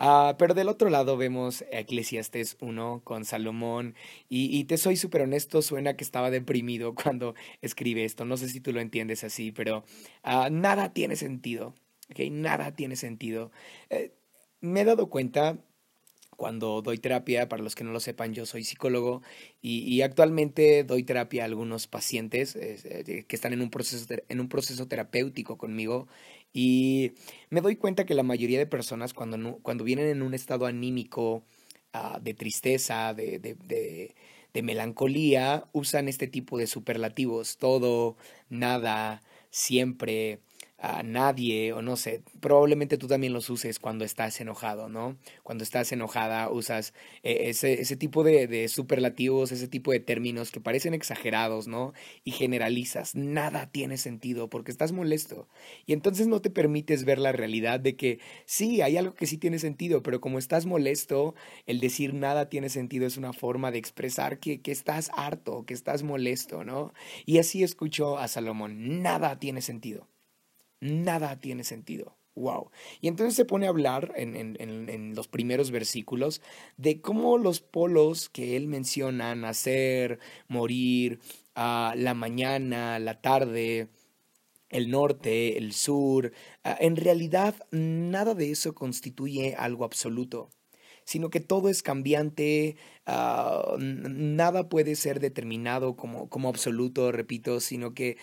Uh, 0.00 0.34
pero 0.38 0.54
del 0.54 0.68
otro 0.68 0.90
lado 0.90 1.16
vemos 1.16 1.64
Eclesiastes 1.70 2.56
1 2.60 3.02
con 3.04 3.24
Salomón 3.24 3.94
y, 4.28 4.64
te 4.64 4.76
soy 4.76 4.96
súper 4.96 5.22
honesto, 5.22 5.62
suena 5.62 5.96
que 5.96 6.04
estaba 6.04 6.30
deprimido 6.30 6.94
cuando 7.02 7.34
escribe 7.62 8.04
esto. 8.04 8.24
No 8.24 8.36
sé 8.36 8.48
si 8.48 8.60
tú 8.60 8.72
lo 8.72 8.80
entiendes 8.80 9.24
así, 9.24 9.52
pero 9.52 9.84
uh, 10.24 10.50
nada 10.50 10.92
tiene 10.92 11.16
sentido. 11.16 11.74
¿okay? 12.10 12.30
Nada 12.30 12.74
tiene 12.74 12.96
sentido. 12.96 13.52
Eh, 13.90 14.12
me 14.60 14.80
he 14.80 14.84
dado 14.84 15.08
cuenta 15.10 15.58
cuando 16.36 16.82
doy 16.82 16.98
terapia, 16.98 17.48
para 17.48 17.62
los 17.62 17.74
que 17.74 17.84
no 17.84 17.92
lo 17.92 18.00
sepan, 18.00 18.34
yo 18.34 18.44
soy 18.46 18.64
psicólogo 18.64 19.22
y, 19.62 19.80
y 19.84 20.02
actualmente 20.02 20.84
doy 20.84 21.04
terapia 21.04 21.42
a 21.42 21.46
algunos 21.46 21.86
pacientes 21.86 22.56
eh, 22.56 23.24
que 23.26 23.36
están 23.36 23.52
en 23.52 23.62
un, 23.62 23.70
proceso, 23.70 24.06
en 24.28 24.40
un 24.40 24.48
proceso 24.48 24.88
terapéutico 24.88 25.56
conmigo 25.56 26.08
y 26.54 27.12
me 27.50 27.60
doy 27.60 27.76
cuenta 27.76 28.06
que 28.06 28.14
la 28.14 28.22
mayoría 28.22 28.58
de 28.60 28.66
personas 28.66 29.12
cuando, 29.12 29.36
no, 29.36 29.58
cuando 29.62 29.84
vienen 29.84 30.06
en 30.06 30.22
un 30.22 30.34
estado 30.34 30.66
anímico 30.66 31.42
uh, 31.92 32.20
de 32.22 32.32
tristeza, 32.34 33.12
de, 33.12 33.40
de, 33.40 33.56
de, 33.56 34.14
de, 34.54 34.62
melancolía, 34.62 35.66
usan 35.72 36.08
este 36.08 36.28
tipo 36.28 36.56
de 36.56 36.68
superlativos, 36.68 37.58
todo, 37.58 38.16
nada, 38.48 39.22
siempre, 39.50 40.40
a 40.84 41.02
nadie 41.02 41.72
o 41.72 41.82
no 41.82 41.96
sé, 41.96 42.22
probablemente 42.40 42.98
tú 42.98 43.06
también 43.06 43.32
los 43.32 43.48
uses 43.48 43.78
cuando 43.78 44.04
estás 44.04 44.38
enojado, 44.40 44.88
¿no? 44.88 45.16
Cuando 45.42 45.64
estás 45.64 45.90
enojada 45.92 46.50
usas 46.50 46.92
eh, 47.22 47.48
ese, 47.48 47.80
ese 47.80 47.96
tipo 47.96 48.22
de, 48.22 48.46
de, 48.46 48.68
superlativos, 48.68 49.50
ese 49.52 49.68
tipo 49.68 49.92
de 49.92 50.00
términos 50.00 50.50
que 50.50 50.60
parecen 50.60 50.92
exagerados, 50.92 51.68
¿no? 51.68 51.94
Y 52.22 52.32
generalizas, 52.32 53.14
nada 53.14 53.70
tiene 53.70 53.96
sentido 53.96 54.50
porque 54.50 54.70
estás 54.70 54.92
molesto 54.92 55.48
y 55.86 55.94
entonces 55.94 56.26
no 56.26 56.40
te 56.40 56.50
permites 56.50 57.04
ver 57.04 57.18
la 57.18 57.32
realidad 57.32 57.80
de 57.80 57.96
que 57.96 58.18
sí, 58.44 58.82
hay 58.82 58.96
algo 58.96 59.14
que 59.14 59.26
sí 59.26 59.38
tiene 59.38 59.58
sentido, 59.58 60.02
pero 60.02 60.20
como 60.20 60.38
estás 60.38 60.66
molesto, 60.66 61.34
el 61.66 61.80
decir 61.80 62.14
nada 62.14 62.48
tiene 62.48 62.68
sentido 62.68 63.06
es 63.06 63.16
una 63.16 63.32
forma 63.32 63.70
de 63.70 63.78
expresar 63.78 64.38
que, 64.38 64.60
que 64.60 64.72
estás 64.72 65.10
harto, 65.16 65.64
que 65.64 65.74
estás 65.74 66.02
molesto, 66.02 66.64
¿no? 66.64 66.92
Y 67.24 67.38
así 67.38 67.62
escucho 67.62 68.18
a 68.18 68.28
Salomón, 68.28 69.02
nada 69.02 69.38
tiene 69.38 69.62
sentido 69.62 70.08
nada 70.80 71.40
tiene 71.40 71.64
sentido. 71.64 72.16
Wow. 72.36 72.70
Y 73.00 73.06
entonces 73.06 73.36
se 73.36 73.44
pone 73.44 73.66
a 73.66 73.68
hablar 73.68 74.12
en, 74.16 74.34
en, 74.34 74.56
en, 74.58 75.14
los 75.14 75.28
primeros 75.28 75.70
versículos 75.70 76.42
de 76.76 77.00
cómo 77.00 77.38
los 77.38 77.60
polos 77.60 78.28
que 78.28 78.56
él 78.56 78.66
menciona, 78.66 79.36
nacer, 79.36 80.18
morir, 80.48 81.20
uh, 81.54 81.94
la 81.94 82.14
mañana, 82.14 82.98
la 82.98 83.20
tarde, 83.20 83.88
el 84.68 84.90
norte, 84.90 85.58
el 85.58 85.72
sur, 85.72 86.32
uh, 86.64 86.70
en 86.80 86.96
realidad 86.96 87.54
nada 87.70 88.34
de 88.34 88.50
eso 88.50 88.74
constituye 88.74 89.54
algo 89.56 89.84
absoluto 89.84 90.50
sino 91.06 91.28
que 91.28 91.40
todo 91.40 91.68
es 91.68 91.82
cambiante, 91.82 92.76
uh, 93.06 93.76
nada 93.78 94.70
puede 94.70 94.96
ser 94.96 95.20
determinado 95.20 95.96
como, 95.96 96.30
como 96.30 96.48
absoluto, 96.48 97.12
repito, 97.12 97.60
sino 97.60 97.92
que 97.92 98.16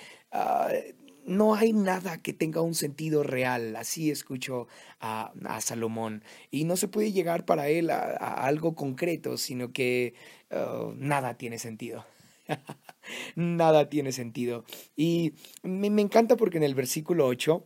no 1.31 1.55
hay 1.55 1.73
nada 1.73 2.21
que 2.21 2.33
tenga 2.33 2.61
un 2.61 2.75
sentido 2.75 3.23
real. 3.23 3.75
Así 3.75 4.11
escucho 4.11 4.67
a, 4.99 5.31
Salomón. 5.61 6.23
Y 6.51 6.65
no 6.65 6.77
se 6.77 6.87
puede 6.87 7.11
llegar 7.11 7.45
para 7.45 7.69
él 7.69 7.89
a, 7.89 8.15
algo 8.45 8.75
concreto, 8.75 9.37
sino 9.37 9.71
que 9.71 10.13
uh, 10.51 10.93
nada 10.97 11.37
tiene 11.37 11.57
sentido. 11.57 12.05
nada 13.35 13.89
tiene 13.89 14.11
sentido. 14.11 14.65
Y 14.95 15.33
me, 15.63 15.89
me, 15.89 16.01
encanta 16.01 16.35
porque 16.35 16.57
en 16.57 16.63
el 16.63 16.75
versículo 16.75 17.25
8, 17.25 17.65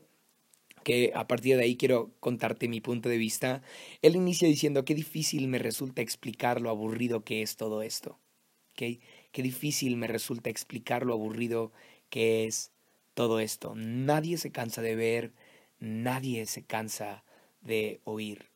que 0.84 1.12
a 1.15 1.27
partir 1.27 1.57
de 1.57 1.63
ahí 1.63 1.75
quiero 1.75 2.12
contarte 2.19 2.67
mi 2.67 2.81
punto 2.81 3.10
de 3.10 3.17
vista, 3.17 3.63
él 4.03 4.15
inicia 4.15 4.48
diciendo, 4.48 4.86
qué 4.86 4.93
difícil 4.93 5.48
me 5.48 5.57
resulta 5.57 6.01
explicar 6.01 6.62
lo 6.62 6.69
aburrido 6.69 7.24
que 7.24 7.41
es 7.41 7.57
todo 7.57 7.81
esto. 7.81 8.19
¿Okay? 8.74 9.00
Qué 9.31 9.41
difícil 9.41 9.98
me 9.98 10.07
resulta 10.07 10.50
explicar 10.50 11.05
lo 11.05 11.13
aburrido 11.13 11.72
que 12.10 12.45
es 12.45 12.75
todo 13.15 13.39
esto. 13.39 13.74
Nadie 13.75 14.38
se 14.38 14.51
cansa 14.51 14.84
de 14.84 14.95
ver, 14.95 15.34
nadie 15.79 16.45
se 16.45 16.63
cansa 16.63 17.24
de 17.62 18.01
oír. 18.03 18.51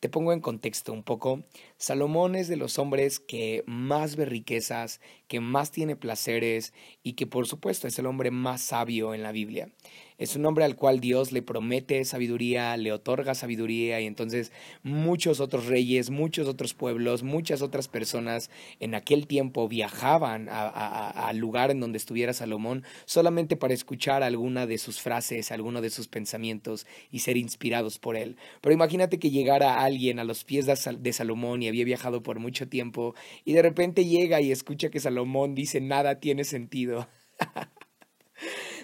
Te 0.00 0.10
pongo 0.10 0.34
en 0.34 0.40
contexto 0.40 0.92
un 0.92 1.02
poco. 1.02 1.44
Salomón 1.78 2.34
es 2.34 2.48
de 2.48 2.56
los 2.56 2.78
hombres 2.78 3.20
que 3.20 3.64
más 3.66 4.16
ve 4.16 4.26
riquezas, 4.26 5.00
que 5.28 5.40
más 5.40 5.70
tiene 5.70 5.96
placeres 5.96 6.74
y 7.02 7.14
que 7.14 7.26
por 7.26 7.46
supuesto 7.46 7.88
es 7.88 7.98
el 7.98 8.04
hombre 8.04 8.30
más 8.30 8.60
sabio 8.60 9.14
en 9.14 9.22
la 9.22 9.32
Biblia. 9.32 9.70
Es 10.16 10.36
un 10.36 10.46
hombre 10.46 10.64
al 10.64 10.76
cual 10.76 11.00
Dios 11.00 11.32
le 11.32 11.42
promete 11.42 12.04
sabiduría, 12.04 12.76
le 12.76 12.92
otorga 12.92 13.34
sabiduría 13.34 14.00
y 14.00 14.06
entonces 14.06 14.52
muchos 14.84 15.40
otros 15.40 15.66
reyes, 15.66 16.10
muchos 16.10 16.46
otros 16.46 16.72
pueblos, 16.72 17.24
muchas 17.24 17.62
otras 17.62 17.88
personas 17.88 18.48
en 18.78 18.94
aquel 18.94 19.26
tiempo 19.26 19.68
viajaban 19.68 20.48
al 20.48 21.36
lugar 21.38 21.72
en 21.72 21.80
donde 21.80 21.98
estuviera 21.98 22.32
Salomón 22.32 22.84
solamente 23.06 23.56
para 23.56 23.74
escuchar 23.74 24.22
alguna 24.22 24.66
de 24.66 24.78
sus 24.78 25.00
frases, 25.00 25.50
alguno 25.50 25.80
de 25.80 25.90
sus 25.90 26.06
pensamientos 26.06 26.86
y 27.10 27.18
ser 27.18 27.36
inspirados 27.36 27.98
por 27.98 28.16
él. 28.16 28.36
Pero 28.60 28.72
imagínate 28.72 29.18
que 29.18 29.30
llegara 29.30 29.82
alguien 29.82 30.20
a 30.20 30.24
los 30.24 30.44
pies 30.44 30.66
de 30.66 31.12
Salomón 31.12 31.62
y 31.62 31.68
había 31.68 31.84
viajado 31.84 32.22
por 32.22 32.38
mucho 32.38 32.68
tiempo 32.68 33.16
y 33.44 33.54
de 33.54 33.62
repente 33.62 34.04
llega 34.04 34.40
y 34.40 34.52
escucha 34.52 34.90
que 34.90 35.00
Salomón 35.00 35.56
dice 35.56 35.80
nada 35.80 36.20
tiene 36.20 36.44
sentido. 36.44 37.08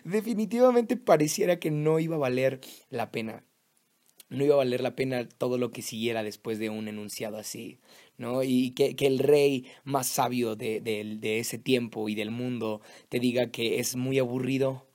definitivamente 0.04 0.96
pareciera 0.96 1.58
que 1.58 1.70
no 1.70 1.98
iba 1.98 2.16
a 2.16 2.20
valer 2.20 2.60
la 2.90 3.10
pena. 3.10 3.44
No 4.28 4.44
iba 4.44 4.54
a 4.54 4.58
valer 4.58 4.80
la 4.80 4.94
pena 4.94 5.28
todo 5.28 5.58
lo 5.58 5.72
que 5.72 5.82
siguiera 5.82 6.22
después 6.22 6.58
de 6.58 6.70
un 6.70 6.86
enunciado 6.86 7.36
así, 7.36 7.80
¿no? 8.16 8.44
Y 8.44 8.70
que, 8.72 8.94
que 8.94 9.06
el 9.06 9.18
rey 9.18 9.66
más 9.82 10.06
sabio 10.06 10.54
de, 10.54 10.80
de, 10.80 11.38
ese 11.38 11.58
tiempo 11.58 12.08
y 12.08 12.14
del 12.14 12.30
mundo 12.30 12.80
te 13.08 13.18
diga 13.18 13.50
que 13.50 13.80
es 13.80 13.96
muy 13.96 14.18
aburrido 14.18 14.86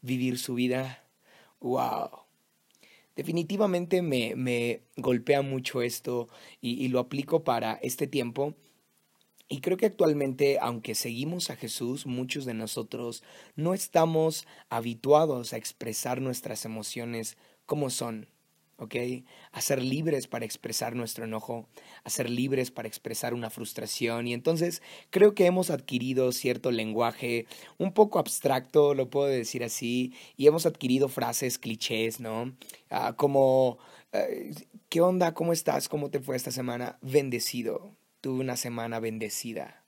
vivir 0.00 0.38
su 0.38 0.54
vida. 0.54 1.04
¡Wow! 1.60 2.28
definitivamente 3.18 4.00
me, 4.00 4.36
me 4.36 4.82
golpea 4.96 5.42
mucho 5.42 5.82
esto 5.82 6.28
y, 6.60 6.84
y 6.84 6.86
lo 6.86 7.00
aplico 7.00 7.42
para 7.42 7.74
este 7.82 8.06
tiempo. 8.06 8.54
Y 9.50 9.60
creo 9.60 9.78
que 9.78 9.86
actualmente, 9.86 10.58
aunque 10.60 10.94
seguimos 10.94 11.48
a 11.48 11.56
Jesús, 11.56 12.04
muchos 12.04 12.44
de 12.44 12.52
nosotros 12.52 13.22
no 13.56 13.72
estamos 13.72 14.46
habituados 14.68 15.54
a 15.54 15.56
expresar 15.56 16.20
nuestras 16.20 16.66
emociones 16.66 17.38
como 17.64 17.88
son, 17.88 18.28
¿ok? 18.76 18.94
A 19.52 19.62
ser 19.62 19.82
libres 19.82 20.26
para 20.26 20.44
expresar 20.44 20.94
nuestro 20.94 21.24
enojo, 21.24 21.66
a 22.04 22.10
ser 22.10 22.28
libres 22.28 22.70
para 22.70 22.88
expresar 22.88 23.32
una 23.32 23.48
frustración. 23.48 24.26
Y 24.26 24.34
entonces 24.34 24.82
creo 25.08 25.34
que 25.34 25.46
hemos 25.46 25.70
adquirido 25.70 26.30
cierto 26.32 26.70
lenguaje 26.70 27.46
un 27.78 27.94
poco 27.94 28.18
abstracto, 28.18 28.92
lo 28.92 29.08
puedo 29.08 29.28
decir 29.28 29.64
así, 29.64 30.12
y 30.36 30.46
hemos 30.46 30.66
adquirido 30.66 31.08
frases 31.08 31.58
clichés, 31.58 32.20
¿no? 32.20 32.54
Ah, 32.90 33.14
como, 33.16 33.78
¿qué 34.90 35.00
onda? 35.00 35.32
¿Cómo 35.32 35.54
estás? 35.54 35.88
¿Cómo 35.88 36.10
te 36.10 36.20
fue 36.20 36.36
esta 36.36 36.50
semana? 36.50 36.98
Bendecido 37.00 37.96
tuve 38.20 38.40
una 38.40 38.56
semana 38.56 39.00
bendecida. 39.00 39.84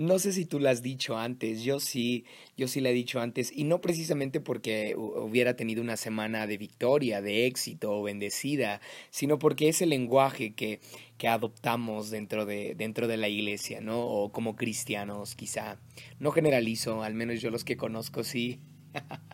No 0.00 0.18
sé 0.18 0.32
si 0.32 0.46
tú 0.46 0.60
lo 0.60 0.70
has 0.70 0.80
dicho 0.80 1.18
antes, 1.18 1.62
yo 1.62 1.78
sí, 1.78 2.24
yo 2.56 2.68
sí 2.68 2.80
la 2.80 2.88
he 2.88 2.94
dicho 2.94 3.20
antes, 3.20 3.52
y 3.54 3.64
no 3.64 3.82
precisamente 3.82 4.40
porque 4.40 4.94
hubiera 4.96 5.56
tenido 5.56 5.82
una 5.82 5.98
semana 5.98 6.46
de 6.46 6.56
victoria, 6.56 7.20
de 7.20 7.44
éxito 7.44 7.92
o 7.92 8.02
bendecida, 8.02 8.80
sino 9.10 9.38
porque 9.38 9.68
es 9.68 9.82
el 9.82 9.90
lenguaje 9.90 10.54
que, 10.54 10.80
que 11.18 11.28
adoptamos 11.28 12.08
dentro 12.08 12.46
de, 12.46 12.74
dentro 12.76 13.08
de 13.08 13.18
la 13.18 13.28
iglesia, 13.28 13.82
¿no? 13.82 14.00
O 14.00 14.32
como 14.32 14.56
cristianos, 14.56 15.34
quizá. 15.34 15.78
No 16.18 16.30
generalizo, 16.30 17.02
al 17.02 17.12
menos 17.12 17.42
yo 17.42 17.50
los 17.50 17.64
que 17.64 17.76
conozco 17.76 18.24
sí. 18.24 18.58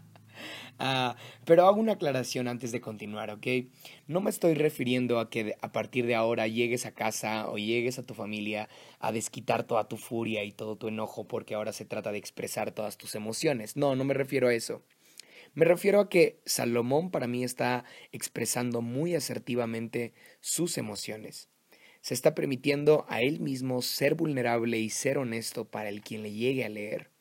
Uh, 0.79 1.15
pero 1.45 1.67
hago 1.67 1.81
una 1.81 1.93
aclaración 1.93 2.49
antes 2.49 2.73
de 2.73 2.81
continuar, 2.81 3.31
¿ok? 3.31 3.47
No 4.07 4.21
me 4.21 4.31
estoy 4.31 4.55
refiriendo 4.55 5.19
a 5.19 5.31
que 5.31 5.57
a 5.61 5.73
partir 5.73 6.07
de 6.07 6.15
ahora 6.15 6.47
llegues 6.49 6.87
a 6.87 6.93
casa 6.93 7.49
o 7.49 7.57
llegues 7.57 7.99
a 7.99 8.05
tu 8.05 8.15
familia 8.15 8.69
a 8.99 9.13
desquitar 9.13 9.65
toda 9.65 9.89
tu 9.89 9.97
furia 9.97 10.45
y 10.45 10.53
todo 10.53 10.77
tu 10.77 10.89
enojo 10.89 11.27
porque 11.27 11.55
ahora 11.55 11.73
se 11.73 11.85
trata 11.85 12.13
de 12.13 12.19
expresar 12.19 12.73
todas 12.73 12.99
tus 12.99 13.15
emociones. 13.15 13.77
No, 13.77 13.97
no 13.97 14.05
me 14.05 14.15
refiero 14.15 14.49
a 14.49 14.55
eso. 14.55 14.83
Me 15.55 15.65
refiero 15.65 16.01
a 16.01 16.09
que 16.11 16.41
Salomón 16.45 17.11
para 17.11 17.27
mí 17.27 17.43
está 17.43 17.85
expresando 18.13 18.83
muy 18.83 19.15
asertivamente 19.15 20.13
sus 20.41 20.77
emociones. 20.77 21.49
Se 22.03 22.15
está 22.15 22.35
permitiendo 22.35 23.07
a 23.09 23.23
él 23.23 23.41
mismo 23.41 23.81
ser 23.83 24.15
vulnerable 24.15 24.79
y 24.79 24.91
ser 24.91 25.19
honesto 25.19 25.65
para 25.65 25.89
el 25.89 26.03
quien 26.03 26.23
le 26.23 26.33
llegue 26.33 26.65
a 26.65 26.69
leer 26.69 27.16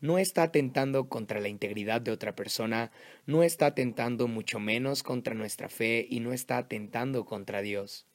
no 0.00 0.18
está 0.18 0.44
atentando 0.44 1.08
contra 1.08 1.40
la 1.40 1.48
integridad 1.48 2.00
de 2.00 2.10
otra 2.10 2.34
persona, 2.34 2.90
no 3.26 3.42
está 3.42 3.66
atentando 3.66 4.28
mucho 4.28 4.60
menos 4.60 5.02
contra 5.02 5.34
nuestra 5.34 5.68
fe 5.68 6.06
y 6.08 6.20
no 6.20 6.32
está 6.32 6.58
atentando 6.58 7.24
contra 7.24 7.62
Dios. 7.62 8.06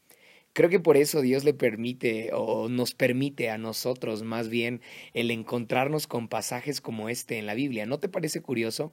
Creo 0.54 0.70
que 0.70 0.80
por 0.80 0.98
eso 0.98 1.22
Dios 1.22 1.46
le 1.46 1.54
permite 1.54 2.32
o 2.34 2.68
nos 2.68 2.94
permite 2.94 3.50
a 3.50 3.58
nosotros 3.58 4.24
más 4.24 4.50
bien 4.50 4.82
el 5.14 5.32
encontrarnos 5.32 6.08
con 6.08 6.28
pasajes 6.28 6.82
como 6.82 7.08
este 7.08 7.38
en 7.38 7.46
la 7.46 7.54
Biblia. 7.54 7.86
¿No 7.86 8.00
te 8.00 8.10
parece 8.10 8.42
curioso? 8.42 8.92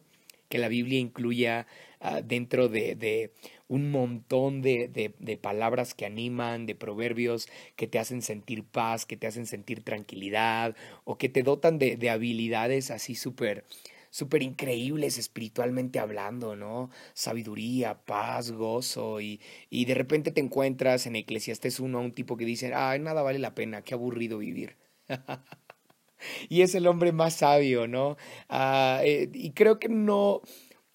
Que 0.48 0.58
la 0.58 0.68
Biblia 0.68 0.98
incluya 0.98 1.66
uh, 2.00 2.22
dentro 2.22 2.68
de, 2.68 2.94
de, 2.94 3.32
un 3.68 3.90
montón 3.90 4.62
de, 4.62 4.88
de, 4.88 5.14
de, 5.18 5.36
palabras 5.36 5.94
que 5.94 6.06
animan, 6.06 6.66
de 6.66 6.74
proverbios 6.74 7.48
que 7.76 7.86
te 7.86 7.98
hacen 7.98 8.22
sentir 8.22 8.64
paz, 8.64 9.06
que 9.06 9.16
te 9.16 9.26
hacen 9.26 9.46
sentir 9.46 9.82
tranquilidad 9.84 10.74
o 11.04 11.18
que 11.18 11.28
te 11.28 11.42
dotan 11.42 11.78
de, 11.78 11.96
de 11.96 12.10
habilidades 12.10 12.90
así 12.90 13.14
súper 13.14 13.64
súper 14.10 14.42
increíbles 14.42 15.18
espiritualmente 15.18 15.98
hablando, 15.98 16.56
¿no? 16.56 16.90
Sabiduría, 17.14 18.04
paz, 18.04 18.52
gozo 18.52 19.20
y, 19.20 19.40
y 19.70 19.84
de 19.84 19.94
repente 19.94 20.30
te 20.32 20.40
encuentras 20.40 21.06
en 21.06 21.16
Eclesiastes 21.16 21.78
1 21.80 21.98
a 21.98 22.00
un 22.00 22.12
tipo 22.12 22.36
que 22.36 22.44
dice, 22.44 22.72
ay, 22.74 23.00
nada 23.00 23.22
vale 23.22 23.38
la 23.38 23.54
pena, 23.54 23.82
qué 23.82 23.94
aburrido 23.94 24.38
vivir. 24.38 24.76
y 26.48 26.62
es 26.62 26.74
el 26.74 26.86
hombre 26.86 27.12
más 27.12 27.34
sabio, 27.34 27.86
¿no? 27.86 28.16
Uh, 28.50 29.02
y 29.04 29.52
creo 29.52 29.78
que 29.78 29.88
no, 29.88 30.42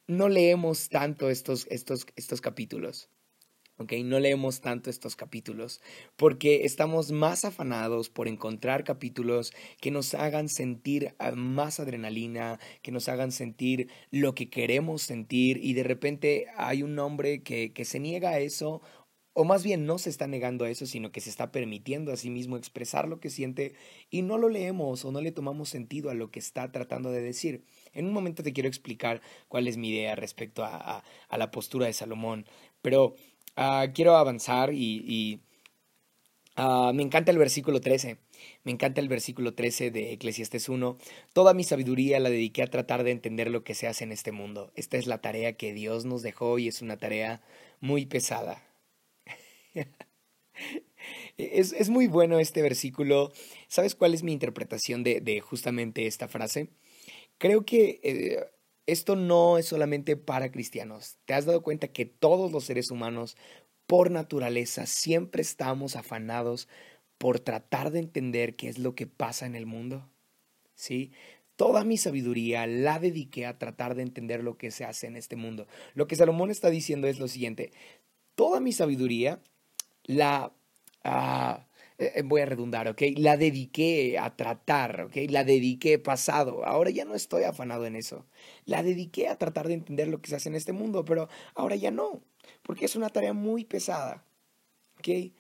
no 0.08 0.30
leemos 0.30 0.90
tanto 0.90 1.30
estos, 1.30 1.68
estos, 1.70 2.06
estos 2.16 2.42
capítulos. 2.42 3.10
¿ok? 3.78 3.94
No 4.04 4.20
leemos 4.20 4.62
tanto 4.62 4.90
estos 4.90 5.16
capítulos 5.16 5.82
porque 6.16 6.66
estamos 6.66 7.12
más 7.12 7.46
afanados 7.46 8.10
por 8.10 8.28
encontrar 8.28 8.84
capítulos 8.84 9.54
que 9.82 9.92
nos 9.92 10.14
hagan 10.14 10.50
sentir 10.50 11.16
ah, 11.20 11.32
más 11.32 11.80
adrenalina, 11.80 12.60
que 12.82 12.92
nos 12.92 13.10
hagan 13.10 13.32
sentir 13.32 13.90
lo 14.12 14.36
que 14.36 14.50
queremos 14.50 15.02
sentir 15.02 15.60
y 15.62 15.74
de 15.74 15.84
repente 15.84 16.48
hay 16.58 16.84
un 16.84 16.98
hombre 17.00 17.42
que, 17.44 17.74
que 17.74 17.86
se 17.86 18.00
niega 18.00 18.30
a 18.30 18.40
eso 18.40 18.82
o 19.34 19.44
más 19.46 19.64
bien 19.64 19.86
no 19.86 19.98
se 19.98 20.10
está 20.10 20.28
negando 20.28 20.66
a 20.66 20.70
eso, 20.70 20.86
sino 20.86 21.12
que 21.12 21.22
se 21.22 21.30
está 21.30 21.52
permitiendo 21.52 22.12
a 22.12 22.18
sí 22.18 22.30
mismo 22.30 22.56
expresar 22.56 23.08
lo 23.08 23.20
que 23.20 23.32
siente 23.32 23.74
y 24.10 24.22
no 24.22 24.38
lo 24.38 24.48
leemos 24.48 25.04
o 25.06 25.12
no 25.12 25.22
le 25.22 25.32
tomamos 25.32 25.70
sentido 25.70 26.10
a 26.12 26.14
lo 26.14 26.30
que 26.30 26.40
está 26.40 26.72
tratando 26.72 27.12
de 27.12 27.22
decir. 27.22 27.64
En 27.94 28.06
un 28.06 28.14
momento 28.14 28.44
te 28.44 28.54
quiero 28.54 28.70
explicar 28.70 29.22
cuál 29.48 29.68
es 29.68 29.78
mi 29.78 29.90
idea 29.90 30.16
respecto 30.16 30.64
a, 30.64 31.04
a, 31.30 31.38
la 31.38 31.52
postura 31.52 31.88
de 31.88 31.94
Salomón, 31.94 32.46
pero 32.82 33.16
uh, 33.58 33.92
quiero 33.94 34.16
avanzar 34.18 34.72
y, 34.72 35.42
uh, 36.58 36.94
me 36.94 37.02
encanta 37.02 37.32
el 37.32 37.40
versículo 37.40 37.82
13. 37.82 38.20
Me 38.64 38.72
encanta 38.72 39.02
el 39.02 39.10
versículo 39.10 39.56
13 39.56 39.90
de 39.90 40.14
Eclesiastes 40.14 40.70
1. 40.70 40.98
Toda 41.34 41.56
mi 41.56 41.64
sabiduría 41.64 42.20
la 42.20 42.30
dediqué 42.30 42.62
a 42.62 42.68
tratar 42.68 43.04
de 43.04 43.12
entender 43.12 43.50
lo 43.50 43.64
que 43.64 43.74
se 43.74 43.88
hace 43.88 44.04
en 44.04 44.12
este 44.12 44.32
mundo. 44.32 44.72
Esta 44.76 44.98
es 44.98 45.08
la 45.08 45.22
tarea 45.22 45.54
que 45.54 45.74
Dios 45.74 46.06
nos 46.06 46.22
dejó 46.22 46.60
y 46.60 46.68
es 46.68 46.84
una 46.84 46.98
tarea 46.98 47.42
muy 47.80 48.06
pesada 48.06 48.62
es, 51.38 51.74
es, 51.74 51.90
muy 51.90 52.08
bueno 52.08 52.40
este 52.40 52.62
versículo. 52.62 53.32
¿Sabes 53.68 53.96
cuál 53.96 54.14
es 54.14 54.24
mi 54.24 54.34
interpretación 54.34 55.04
de, 55.04 55.22
de 55.22 55.42
justamente 55.42 56.08
esta 56.08 56.28
frase? 56.28 56.70
Creo 57.38 57.66
que 57.66 58.00
eh, 58.04 58.46
esto 58.86 59.16
no 59.16 59.58
es 59.58 59.68
solamente 59.68 60.18
para 60.18 60.52
cristianos. 60.52 61.18
¿Te 61.26 61.34
has 61.34 61.46
dado 61.46 61.64
cuenta 61.64 61.88
que 61.88 62.06
todos 62.06 62.52
los 62.52 62.66
seres 62.66 62.92
humanos, 62.92 63.38
por 63.88 64.12
naturaleza, 64.12 64.86
siempre 64.86 65.42
estamos 65.42 65.96
afanados 65.96 66.68
por 67.18 67.40
tratar 67.40 67.92
de 67.92 68.00
entender 68.00 68.56
qué 68.56 68.70
es 68.70 68.80
lo 68.80 68.96
que 68.96 69.08
pasa 69.08 69.46
en 69.46 69.56
el 69.56 69.66
mundo? 69.66 70.10
¿Sí? 70.76 71.12
Toda 71.56 71.84
mi 71.84 71.98
sabiduría 71.98 72.66
la 72.68 73.00
dediqué 73.00 73.46
a 73.46 73.58
tratar 73.58 73.96
de 73.96 74.02
entender 74.02 74.44
lo 74.44 74.58
que 74.58 74.72
se 74.72 74.86
hace 74.86 75.08
en 75.08 75.16
este 75.16 75.36
mundo. 75.36 75.68
Lo 75.94 76.08
que 76.08 76.16
Salomón 76.16 76.52
está 76.52 76.70
diciendo 76.70 77.08
es 77.08 77.20
lo 77.20 77.28
siguiente. 77.28 77.72
Toda 78.36 78.60
mi 78.60 78.74
sabiduría 78.74 79.40
la... 80.04 80.52
Uh, 81.06 81.62
voy 82.26 82.42
a 82.42 82.46
redundar, 82.46 82.88
¿ok? 82.88 83.02
La 83.18 83.38
dediqué 83.38 84.18
a 84.20 84.36
tratar, 84.36 85.02
¿ok? 85.02 85.16
La 85.30 85.44
dediqué 85.44 86.00
pasado. 86.00 86.66
Ahora 86.66 86.90
ya 86.90 87.06
no 87.06 87.16
estoy 87.16 87.44
afanado 87.44 87.86
en 87.86 87.96
eso. 87.96 88.26
La 88.66 88.84
dediqué 88.84 89.28
a 89.28 89.38
tratar 89.38 89.68
de 89.68 89.76
entender 89.76 90.08
lo 90.08 90.22
que 90.22 90.30
se 90.30 90.36
hace 90.36 90.50
en 90.50 90.56
este 90.56 90.74
mundo, 90.74 91.06
pero 91.06 91.30
ahora 91.56 91.76
ya 91.76 91.92
no, 91.92 92.22
porque 92.64 92.86
es 92.86 92.96
una 92.96 93.10
tarea 93.10 93.34
muy 93.34 93.64
pesada, 93.66 94.26
¿ok? 95.00 95.34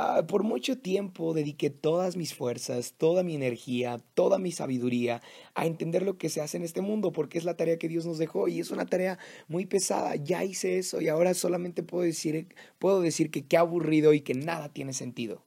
Uh, 0.00 0.24
por 0.26 0.44
mucho 0.44 0.78
tiempo 0.78 1.34
dediqué 1.34 1.68
todas 1.68 2.16
mis 2.16 2.32
fuerzas, 2.32 2.94
toda 2.96 3.22
mi 3.22 3.34
energía, 3.34 4.00
toda 4.14 4.38
mi 4.38 4.50
sabiduría 4.50 5.20
a 5.54 5.66
entender 5.66 6.02
lo 6.02 6.16
que 6.16 6.30
se 6.30 6.40
hace 6.40 6.56
en 6.56 6.62
este 6.62 6.80
mundo, 6.80 7.12
porque 7.12 7.36
es 7.36 7.44
la 7.44 7.56
tarea 7.56 7.78
que 7.78 7.88
Dios 7.88 8.06
nos 8.06 8.16
dejó 8.16 8.48
y 8.48 8.60
es 8.60 8.70
una 8.70 8.86
tarea 8.86 9.18
muy 9.48 9.66
pesada. 9.66 10.16
Ya 10.16 10.42
hice 10.42 10.78
eso 10.78 11.02
y 11.02 11.08
ahora 11.08 11.34
solamente 11.34 11.82
puedo 11.82 12.04
decir, 12.04 12.54
puedo 12.78 13.02
decir 13.02 13.30
que 13.30 13.46
qué 13.46 13.58
aburrido 13.58 14.14
y 14.14 14.22
que 14.22 14.32
nada 14.32 14.72
tiene 14.72 14.94
sentido. 14.94 15.42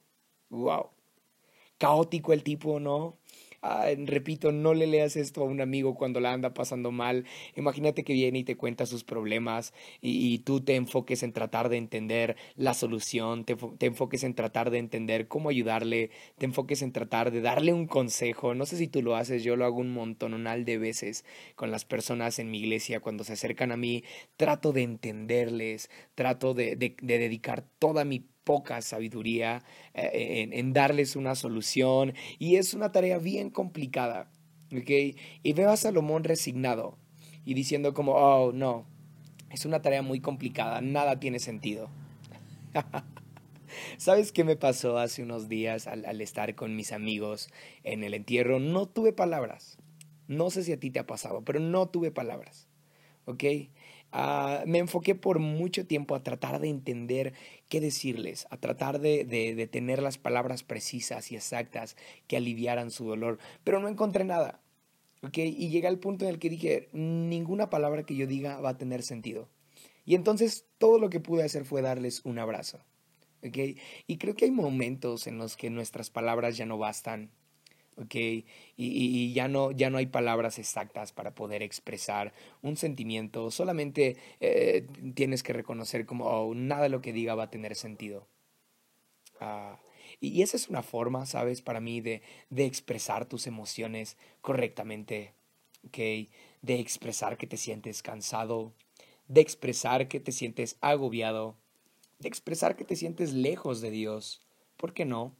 Wow. 0.50 0.90
Caótico 1.78 2.32
el 2.32 2.44
tipo, 2.44 2.78
¿no? 2.78 3.16
Ah, 3.66 3.86
repito, 3.96 4.52
no 4.52 4.74
le 4.74 4.86
leas 4.86 5.16
esto 5.16 5.40
a 5.40 5.44
un 5.46 5.62
amigo 5.62 5.94
cuando 5.94 6.20
la 6.20 6.34
anda 6.34 6.52
pasando 6.52 6.92
mal. 6.92 7.24
Imagínate 7.56 8.04
que 8.04 8.12
viene 8.12 8.40
y 8.40 8.44
te 8.44 8.58
cuenta 8.58 8.84
sus 8.84 9.04
problemas 9.04 9.72
y, 10.02 10.40
tú 10.40 10.60
te 10.60 10.74
enfoques 10.76 11.22
en 11.22 11.32
tratar 11.32 11.70
de 11.70 11.78
entender 11.78 12.36
la 12.56 12.74
solución, 12.74 13.46
te, 13.46 13.56
enfoques 13.86 14.22
en 14.22 14.34
tratar 14.34 14.70
de 14.70 14.76
entender 14.76 15.28
cómo 15.28 15.48
ayudarle, 15.48 16.10
te 16.36 16.44
enfoques 16.44 16.82
en 16.82 16.92
tratar 16.92 17.30
de 17.30 17.40
darle 17.40 17.72
un 17.72 17.86
consejo. 17.86 18.54
No 18.54 18.66
sé 18.66 18.76
si 18.76 18.86
tú 18.86 19.00
lo 19.00 19.16
haces, 19.16 19.42
yo 19.44 19.56
lo 19.56 19.64
hago 19.64 19.78
un 19.78 19.94
montonal 19.94 20.66
de 20.66 20.76
veces 20.76 21.24
con 21.56 21.70
las 21.70 21.86
personas 21.86 22.38
en 22.38 22.50
mi 22.50 22.58
iglesia 22.58 23.00
cuando 23.00 23.24
se 23.24 23.32
acercan 23.32 23.72
a 23.72 23.78
mí. 23.78 24.04
Trato 24.36 24.72
de 24.74 24.82
entenderles, 24.82 25.88
trato 26.14 26.52
de 26.52 26.76
dedicar 26.76 27.64
toda 27.78 28.04
mi 28.04 28.26
poca 28.44 28.80
sabiduría 28.82 29.62
eh, 29.94 30.48
en, 30.52 30.72
darles 30.72 31.16
una 31.16 31.34
solución 31.34 32.14
y 32.38 32.56
es 32.56 32.74
una 32.74 32.92
tarea 32.92 33.18
bien 33.18 33.50
complicada. 33.50 34.30
¿okay? 34.76 35.16
Y 35.42 35.52
veo 35.54 35.70
a 35.70 35.76
Salomón 35.76 36.24
resignado 36.24 36.96
y 37.44 37.54
diciendo 37.54 37.94
como, 37.94 38.12
oh, 38.12 38.52
no, 38.52 38.86
es 39.50 39.64
una 39.64 39.82
tarea 39.82 40.02
muy 40.02 40.20
complicada, 40.20 40.80
nada 40.80 41.18
tiene 41.18 41.38
sentido. 41.38 41.88
¿Sabes 43.96 44.30
qué 44.30 44.44
me 44.44 44.56
pasó 44.56 44.98
hace 44.98 45.22
unos 45.22 45.48
días 45.48 45.86
al, 45.86 46.04
al, 46.04 46.20
estar 46.20 46.54
con 46.54 46.76
mis 46.76 46.92
amigos 46.92 47.50
en 47.82 48.04
el 48.04 48.14
entierro? 48.14 48.60
No 48.60 48.86
tuve 48.86 49.12
palabras. 49.12 49.78
No 50.28 50.50
sé 50.50 50.62
si 50.62 50.72
a 50.72 50.80
ti 50.80 50.90
te 50.90 51.00
ha 51.00 51.06
pasado, 51.06 51.42
pero 51.44 51.60
no 51.60 51.88
tuve 51.88 52.10
palabras. 52.10 52.68
¿Ok? 53.26 53.44
Ah, 54.14 54.62
me 54.66 54.78
enfoqué 54.78 55.14
por 55.14 55.40
mucho 55.40 55.86
tiempo 55.86 56.14
a 56.14 56.22
tratar 56.22 56.60
de 56.60 56.70
entender 56.70 57.34
qué 57.68 57.80
decirles, 57.80 58.46
a 58.48 58.56
tratar 58.56 59.00
de, 59.00 59.24
de, 59.24 59.54
de 59.54 59.66
tener 59.66 60.02
las 60.02 60.16
palabras 60.16 60.62
precisas 60.62 61.30
y 61.30 61.36
exactas 61.36 61.96
que 62.26 62.38
aliviaran 62.38 62.90
su 62.90 63.04
dolor, 63.04 63.38
pero 63.64 63.80
no 63.80 63.88
encontré 63.88 64.24
nada. 64.24 64.60
¿okay? 65.22 65.54
Y 65.58 65.68
llegué 65.68 65.88
al 65.88 65.98
punto 65.98 66.24
en 66.24 66.30
el 66.30 66.38
que 66.38 66.50
dije, 66.50 66.88
ninguna 66.92 67.70
palabra 67.70 68.04
que 68.04 68.16
yo 68.16 68.26
diga 68.26 68.60
va 68.60 68.70
a 68.70 68.78
tener 68.78 69.02
sentido. 69.02 69.48
Y 70.04 70.14
entonces 70.14 70.66
todo 70.78 70.98
lo 70.98 71.10
que 71.10 71.20
pude 71.20 71.44
hacer 71.44 71.64
fue 71.64 71.82
darles 71.82 72.24
un 72.24 72.38
abrazo. 72.38 72.80
¿okay? 73.46 73.78
Y 74.06 74.18
creo 74.18 74.34
que 74.34 74.44
hay 74.44 74.50
momentos 74.50 75.26
en 75.26 75.38
los 75.38 75.56
que 75.56 75.70
nuestras 75.70 76.10
palabras 76.10 76.56
ya 76.56 76.66
no 76.66 76.78
bastan. 76.78 77.30
¿Okay? 77.96 78.46
Y, 78.76 78.86
y, 78.86 79.32
ya, 79.32 79.48
no, 79.48 79.70
ya 79.70 79.90
no 79.90 79.98
hay 79.98 80.06
palabras 80.06 80.58
exactas 80.58 81.12
para 81.12 81.34
poder 81.34 81.62
expresar 81.62 82.32
un 82.62 82.76
sentimiento. 82.76 83.50
Solamente 83.50 84.16
eh, 84.40 84.86
tienes 85.14 85.42
que 85.42 85.52
reconocer 85.52 86.06
como 86.06 86.26
oh, 86.26 86.54
nada 86.54 86.88
lo 86.88 87.00
que 87.00 87.12
diga 87.12 87.34
va 87.34 87.44
a 87.44 87.50
tener 87.50 87.74
sentido. 87.76 88.26
Ah, 89.40 89.78
y 90.20 90.42
esa 90.42 90.56
es 90.56 90.68
una 90.68 90.82
forma, 90.82 91.26
¿sabes? 91.26 91.62
Para 91.62 91.80
mí 91.80 92.00
de, 92.00 92.22
de 92.50 92.64
expresar 92.66 93.26
tus 93.26 93.46
emociones 93.46 94.16
correctamente. 94.40 95.32
De 95.82 96.80
expresar 96.80 97.36
que 97.36 97.46
te 97.46 97.58
sientes 97.58 98.02
cansado, 98.02 98.72
de 99.28 99.42
expresar 99.42 100.08
que 100.08 100.18
te 100.18 100.32
sientes 100.32 100.78
agobiado, 100.80 101.56
de 102.20 102.28
expresar 102.28 102.74
que 102.74 102.84
te 102.84 102.96
sientes 102.96 103.34
lejos 103.34 103.82
de 103.82 103.90
Dios. 103.90 104.40
¿Por 104.78 104.94
qué 104.94 105.04
no? 105.04 105.36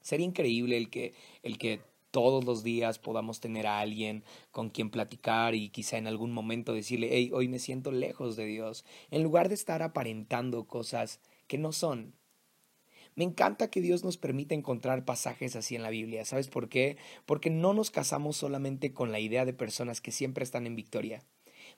Sería 0.00 0.26
increíble 0.26 0.76
el 0.76 0.90
que, 0.90 1.14
el 1.42 1.58
que 1.58 1.80
todos 2.10 2.44
los 2.44 2.62
días 2.62 2.98
podamos 2.98 3.40
tener 3.40 3.66
a 3.66 3.80
alguien 3.80 4.24
con 4.50 4.70
quien 4.70 4.90
platicar 4.90 5.54
y 5.54 5.68
quizá 5.68 5.98
en 5.98 6.06
algún 6.06 6.32
momento 6.32 6.72
decirle, 6.72 7.08
hey, 7.12 7.30
hoy 7.32 7.48
me 7.48 7.58
siento 7.58 7.92
lejos 7.92 8.36
de 8.36 8.46
Dios, 8.46 8.84
en 9.10 9.22
lugar 9.22 9.48
de 9.48 9.54
estar 9.54 9.82
aparentando 9.82 10.66
cosas 10.66 11.20
que 11.46 11.58
no 11.58 11.72
son. 11.72 12.14
Me 13.16 13.24
encanta 13.24 13.70
que 13.70 13.80
Dios 13.80 14.04
nos 14.04 14.16
permita 14.16 14.54
encontrar 14.54 15.04
pasajes 15.04 15.56
así 15.56 15.74
en 15.74 15.82
la 15.82 15.90
Biblia. 15.90 16.24
¿Sabes 16.24 16.48
por 16.48 16.68
qué? 16.68 16.96
Porque 17.26 17.50
no 17.50 17.74
nos 17.74 17.90
casamos 17.90 18.36
solamente 18.36 18.92
con 18.92 19.10
la 19.10 19.20
idea 19.20 19.44
de 19.44 19.52
personas 19.52 20.00
que 20.00 20.12
siempre 20.12 20.44
están 20.44 20.66
en 20.66 20.76
victoria. 20.76 21.22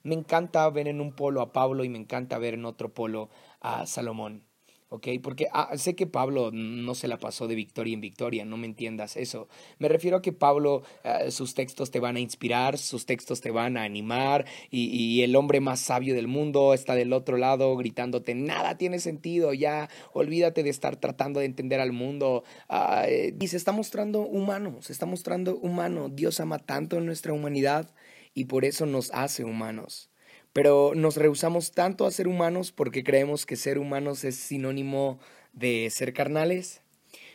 Me 0.02 0.14
encanta 0.14 0.68
ver 0.70 0.88
en 0.88 1.00
un 1.00 1.12
polo 1.12 1.40
a 1.40 1.52
Pablo 1.52 1.84
y 1.84 1.88
me 1.88 1.98
encanta 1.98 2.38
ver 2.38 2.54
en 2.54 2.64
otro 2.64 2.92
polo 2.92 3.30
a 3.60 3.86
Salomón. 3.86 4.44
¿Ok? 4.92 5.08
Porque 5.22 5.48
ah, 5.52 5.70
sé 5.76 5.94
que 5.94 6.06
Pablo 6.06 6.50
no 6.52 6.94
se 6.94 7.08
la 7.08 7.18
pasó 7.18 7.48
de 7.48 7.54
victoria 7.54 7.94
en 7.94 8.02
victoria, 8.02 8.44
no 8.44 8.58
me 8.58 8.66
entiendas 8.66 9.16
eso. 9.16 9.48
Me 9.78 9.88
refiero 9.88 10.18
a 10.18 10.22
que 10.22 10.32
Pablo, 10.32 10.82
uh, 11.04 11.30
sus 11.30 11.54
textos 11.54 11.90
te 11.90 11.98
van 11.98 12.16
a 12.16 12.20
inspirar, 12.20 12.76
sus 12.76 13.06
textos 13.06 13.40
te 13.40 13.50
van 13.50 13.78
a 13.78 13.84
animar 13.84 14.44
y, 14.70 15.22
el 15.22 15.36
hombre 15.36 15.60
más 15.60 15.80
sabio 15.80 16.14
del 16.14 16.26
mundo 16.26 16.74
está 16.74 16.94
del 16.94 17.12
otro 17.12 17.36
lado 17.36 17.76
gritándote, 17.76 18.34
nada 18.34 18.76
tiene 18.76 18.98
sentido, 18.98 19.54
ya 19.54 19.88
olvídate 20.12 20.62
de 20.62 20.70
estar 20.70 20.96
tratando 20.96 21.40
de 21.40 21.46
entender 21.46 21.80
al 21.80 21.92
mundo. 21.92 22.44
Uh, 22.68 23.32
y 23.40 23.48
se 23.48 23.56
está 23.56 23.72
mostrando 23.72 24.20
humano, 24.20 24.78
se 24.82 24.92
está 24.92 25.06
mostrando 25.06 25.56
humano. 25.56 26.10
Dios 26.10 26.38
ama 26.40 26.58
tanto 26.58 27.00
nuestra 27.00 27.32
humanidad 27.32 27.94
y 28.34 28.44
por 28.44 28.66
eso 28.66 28.84
nos 28.84 29.10
hace 29.12 29.44
humanos. 29.44 30.11
Pero 30.52 30.92
nos 30.94 31.16
rehusamos 31.16 31.72
tanto 31.72 32.06
a 32.06 32.10
ser 32.10 32.28
humanos 32.28 32.72
porque 32.72 33.04
creemos 33.04 33.46
que 33.46 33.56
ser 33.56 33.78
humanos 33.78 34.24
es 34.24 34.36
sinónimo 34.36 35.18
de 35.52 35.88
ser 35.90 36.12
carnales. 36.12 36.82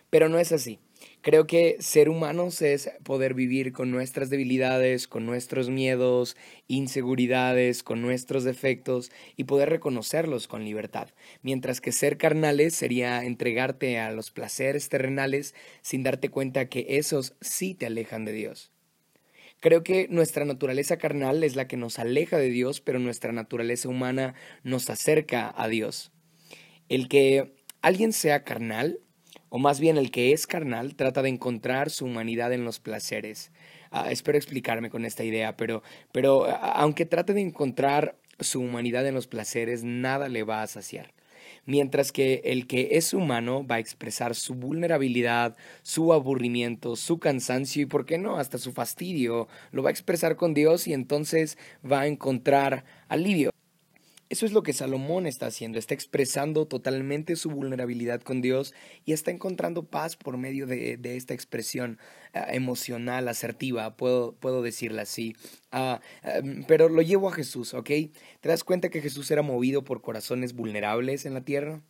Pero 0.10 0.30
no 0.30 0.40
es 0.40 0.52
así. 0.52 0.80
Creo 1.22 1.46
que 1.46 1.78
ser 1.80 2.10
humanos 2.10 2.62
es 2.62 2.90
poder 3.04 3.34
vivir 3.34 3.74
con 3.74 3.92
nuestras 3.92 4.30
debilidades, 4.30 5.08
con 5.08 5.26
nuestros 5.26 5.70
miedos, 5.70 6.38
inseguridades, 6.68 7.84
con 7.84 8.02
nuestros 8.02 8.44
defectos 8.44 9.12
y 9.36 9.44
poder 9.44 9.70
reconocerlos 9.70 10.48
con 10.48 10.64
libertad. 10.64 11.10
Mientras 11.42 11.82
que 11.82 11.92
ser 11.92 12.18
carnales 12.18 12.76
sería 12.76 13.24
entregarte 13.26 14.00
a 14.00 14.12
los 14.12 14.32
placeres 14.32 14.90
terrenales 14.90 15.54
sin 15.82 16.04
darte 16.04 16.30
cuenta 16.30 16.70
que 16.70 16.86
esos 16.98 17.36
sí 17.42 17.76
te 17.76 17.88
alejan 17.88 18.24
de 18.26 18.34
Dios. 18.34 18.72
Creo 19.60 19.84
que 19.84 20.08
nuestra 20.10 20.46
naturaleza 20.46 20.98
carnal 20.98 21.44
es 21.44 21.56
la 21.56 21.68
que 21.68 21.78
nos 21.78 21.98
aleja 21.98 22.38
de 22.38 22.50
Dios, 22.50 22.80
pero 22.80 23.00
nuestra 23.00 23.32
naturaleza 23.32 23.90
humana 23.90 24.36
nos 24.64 24.90
acerca 24.90 25.54
a 25.56 25.68
Dios. 25.68 26.12
El 26.90 27.08
que 27.08 27.56
alguien 27.82 28.14
sea 28.14 28.44
carnal, 28.44 29.00
o 29.50 29.58
más 29.58 29.80
bien 29.80 29.98
el 29.98 30.12
que 30.12 30.32
es 30.32 30.46
carnal, 30.46 30.96
trata 30.96 31.24
de 31.24 31.30
encontrar 31.30 31.90
su 31.90 32.06
humanidad 32.06 32.54
en 32.54 32.66
los 32.66 32.80
placeres. 32.80 33.52
Uh, 33.92 34.10
espero 34.10 34.38
explicarme 34.38 34.92
con 34.92 35.06
esta 35.06 35.24
idea, 35.24 35.58
pero, 35.58 35.82
pero 36.12 36.46
aunque 36.46 37.06
trate 37.06 37.34
de 37.34 37.42
encontrar 37.42 38.20
su 38.40 38.62
humanidad 38.62 39.08
en 39.08 39.16
los 39.16 39.26
placeres, 39.26 39.84
nada 39.84 40.30
le 40.30 40.44
va 40.44 40.62
a 40.62 40.68
saciar 40.68 41.17
mientras 41.68 42.12
que 42.12 42.42
el 42.46 42.66
que 42.66 42.90
es 42.94 43.14
humano 43.14 43.68
va 43.68 43.76
a 43.76 43.80
expresar 43.80 44.34
su 44.34 44.56
vulnerabilidad, 44.56 45.56
su 45.84 46.14
aburrimiento, 46.14 46.96
su 46.96 47.20
cansancio 47.20 47.84
y, 47.84 47.86
¿por 47.86 48.06
qué 48.08 48.18
no?, 48.18 48.38
hasta 48.38 48.58
su 48.58 48.72
fastidio, 48.74 49.48
lo 49.72 49.84
va 49.84 49.90
a 49.90 49.92
expresar 49.92 50.36
con 50.36 50.56
Dios 50.56 50.88
y 50.88 50.94
entonces 50.94 51.58
va 51.90 52.02
a 52.02 52.08
encontrar 52.08 52.86
alivio. 53.10 53.52
Eso 54.30 54.46
es 54.46 54.52
lo 54.52 54.62
que 54.62 54.74
Salomón 54.74 55.26
está 55.26 55.46
haciendo, 55.46 55.80
está 55.80 55.94
expresando 55.94 56.68
totalmente 56.68 57.38
su 57.38 57.50
vulnerabilidad 57.50 58.22
con 58.22 58.42
Dios 58.42 58.74
y 59.06 59.14
está 59.14 59.32
encontrando 59.32 59.86
paz 59.86 60.18
por 60.18 60.38
medio 60.38 60.68
de, 60.68 61.00
esta 61.16 61.34
expresión 61.34 61.98
uh, 62.36 62.40
emocional, 62.50 63.30
asertiva, 63.30 63.96
puedo, 63.96 64.34
puedo 64.34 64.62
decirla 64.62 65.04
así. 65.04 65.36
Uh, 65.72 66.00
um, 66.44 66.66
pero 66.68 66.90
lo 66.90 67.02
llevo 67.02 67.30
a 67.30 67.34
Jesús, 67.34 67.74
¿ok? 67.74 67.90
¿Te 68.42 68.50
das 68.50 68.66
cuenta 68.66 68.90
que 68.90 69.02
Jesús 69.02 69.32
era 69.32 69.44
movido 69.44 69.86
por 69.86 70.02
corazones 70.02 70.54
vulnerables 70.54 71.26
en 71.26 71.34
la 71.34 71.46
tierra? 71.46 71.82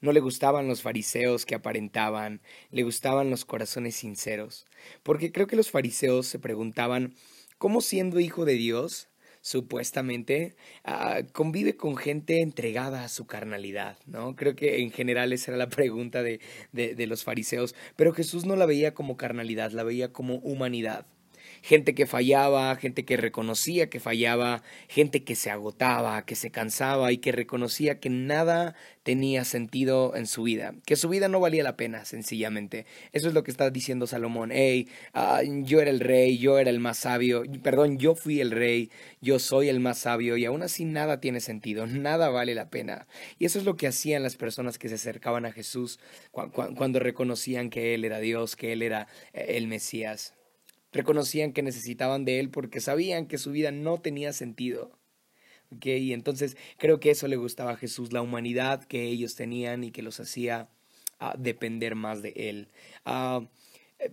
No 0.00 0.12
le 0.12 0.20
gustaban 0.20 0.68
los 0.68 0.80
fariseos 0.80 1.44
que 1.44 1.54
aparentaban, 1.54 2.40
le 2.70 2.82
gustaban 2.82 3.28
los 3.28 3.44
corazones 3.44 3.96
sinceros, 3.96 4.64
porque 5.02 5.32
creo 5.32 5.46
que 5.48 5.56
los 5.56 5.70
fariseos 5.70 6.28
se 6.28 6.38
preguntaban, 6.38 7.14
¿cómo 7.58 7.82
siendo 7.82 8.20
hijo 8.20 8.46
de 8.46 8.54
Dios? 8.54 9.07
Supuestamente, 9.40 10.56
uh, 10.86 11.24
convive 11.32 11.76
con 11.76 11.96
gente 11.96 12.40
entregada 12.42 13.04
a 13.04 13.08
su 13.08 13.26
carnalidad, 13.26 13.98
¿no? 14.06 14.36
Creo 14.36 14.54
que 14.54 14.80
en 14.82 14.90
general 14.90 15.32
esa 15.32 15.52
era 15.52 15.58
la 15.58 15.68
pregunta 15.68 16.22
de, 16.22 16.40
de, 16.72 16.94
de 16.94 17.06
los 17.06 17.24
fariseos, 17.24 17.74
pero 17.96 18.12
Jesús 18.12 18.46
no 18.46 18.56
la 18.56 18.66
veía 18.66 18.94
como 18.94 19.16
carnalidad, 19.16 19.72
la 19.72 19.84
veía 19.84 20.12
como 20.12 20.36
humanidad 20.36 21.06
gente 21.62 21.94
que 21.94 22.06
fallaba, 22.06 22.74
gente 22.76 23.04
que 23.04 23.16
reconocía 23.16 23.88
que 23.88 24.00
fallaba, 24.00 24.62
gente 24.88 25.24
que 25.24 25.34
se 25.34 25.50
agotaba, 25.50 26.24
que 26.24 26.34
se 26.34 26.50
cansaba 26.50 27.12
y 27.12 27.18
que 27.18 27.32
reconocía 27.32 28.00
que 28.00 28.10
nada 28.10 28.74
tenía 29.02 29.44
sentido 29.44 30.14
en 30.16 30.26
su 30.26 30.42
vida, 30.42 30.74
que 30.84 30.96
su 30.96 31.08
vida 31.08 31.28
no 31.28 31.40
valía 31.40 31.62
la 31.62 31.76
pena, 31.76 32.04
sencillamente. 32.04 32.84
Eso 33.12 33.28
es 33.28 33.34
lo 33.34 33.42
que 33.42 33.50
está 33.50 33.70
diciendo 33.70 34.06
Salomón. 34.06 34.50
Hey, 34.52 34.88
uh, 35.14 35.64
yo 35.64 35.80
era 35.80 35.90
el 35.90 36.00
rey, 36.00 36.38
yo 36.38 36.58
era 36.58 36.70
el 36.70 36.80
más 36.80 36.98
sabio, 36.98 37.42
perdón, 37.62 37.98
yo 37.98 38.14
fui 38.14 38.40
el 38.40 38.50
rey, 38.50 38.90
yo 39.20 39.38
soy 39.38 39.68
el 39.68 39.80
más 39.80 39.98
sabio 39.98 40.36
y 40.36 40.44
aún 40.44 40.62
así 40.62 40.84
nada 40.84 41.20
tiene 41.20 41.40
sentido, 41.40 41.86
nada 41.86 42.28
vale 42.28 42.54
la 42.54 42.68
pena. 42.70 43.06
Y 43.38 43.46
eso 43.46 43.58
es 43.58 43.64
lo 43.64 43.76
que 43.76 43.86
hacían 43.86 44.22
las 44.22 44.36
personas 44.36 44.78
que 44.78 44.88
se 44.88 44.96
acercaban 44.96 45.46
a 45.46 45.52
Jesús 45.52 45.98
cuando 46.32 46.98
reconocían 46.98 47.70
que 47.70 47.94
Él 47.94 48.04
era 48.04 48.20
Dios, 48.20 48.56
que 48.56 48.72
Él 48.72 48.82
era 48.82 49.08
eh, 49.32 49.56
el 49.56 49.68
Mesías. 49.68 50.37
Reconocían 50.92 51.52
que 51.52 51.62
necesitaban 51.62 52.24
de 52.24 52.40
Él 52.40 52.50
porque 52.50 52.80
sabían 52.80 53.26
que 53.26 53.38
su 53.38 53.50
vida 53.50 53.70
no 53.70 54.00
tenía 54.00 54.32
sentido. 54.32 54.98
¿Okay? 55.76 56.02
Y 56.02 56.12
entonces 56.12 56.56
creo 56.78 56.98
que 57.00 57.10
eso 57.10 57.28
le 57.28 57.36
gustaba 57.36 57.72
a 57.72 57.76
Jesús, 57.76 58.12
la 58.12 58.22
humanidad 58.22 58.84
que 58.84 59.04
ellos 59.04 59.34
tenían 59.34 59.84
y 59.84 59.90
que 59.90 60.02
los 60.02 60.18
hacía 60.20 60.70
uh, 61.20 61.38
depender 61.38 61.94
más 61.94 62.22
de 62.22 62.32
Él. 62.36 62.68
Uh, 63.04 63.46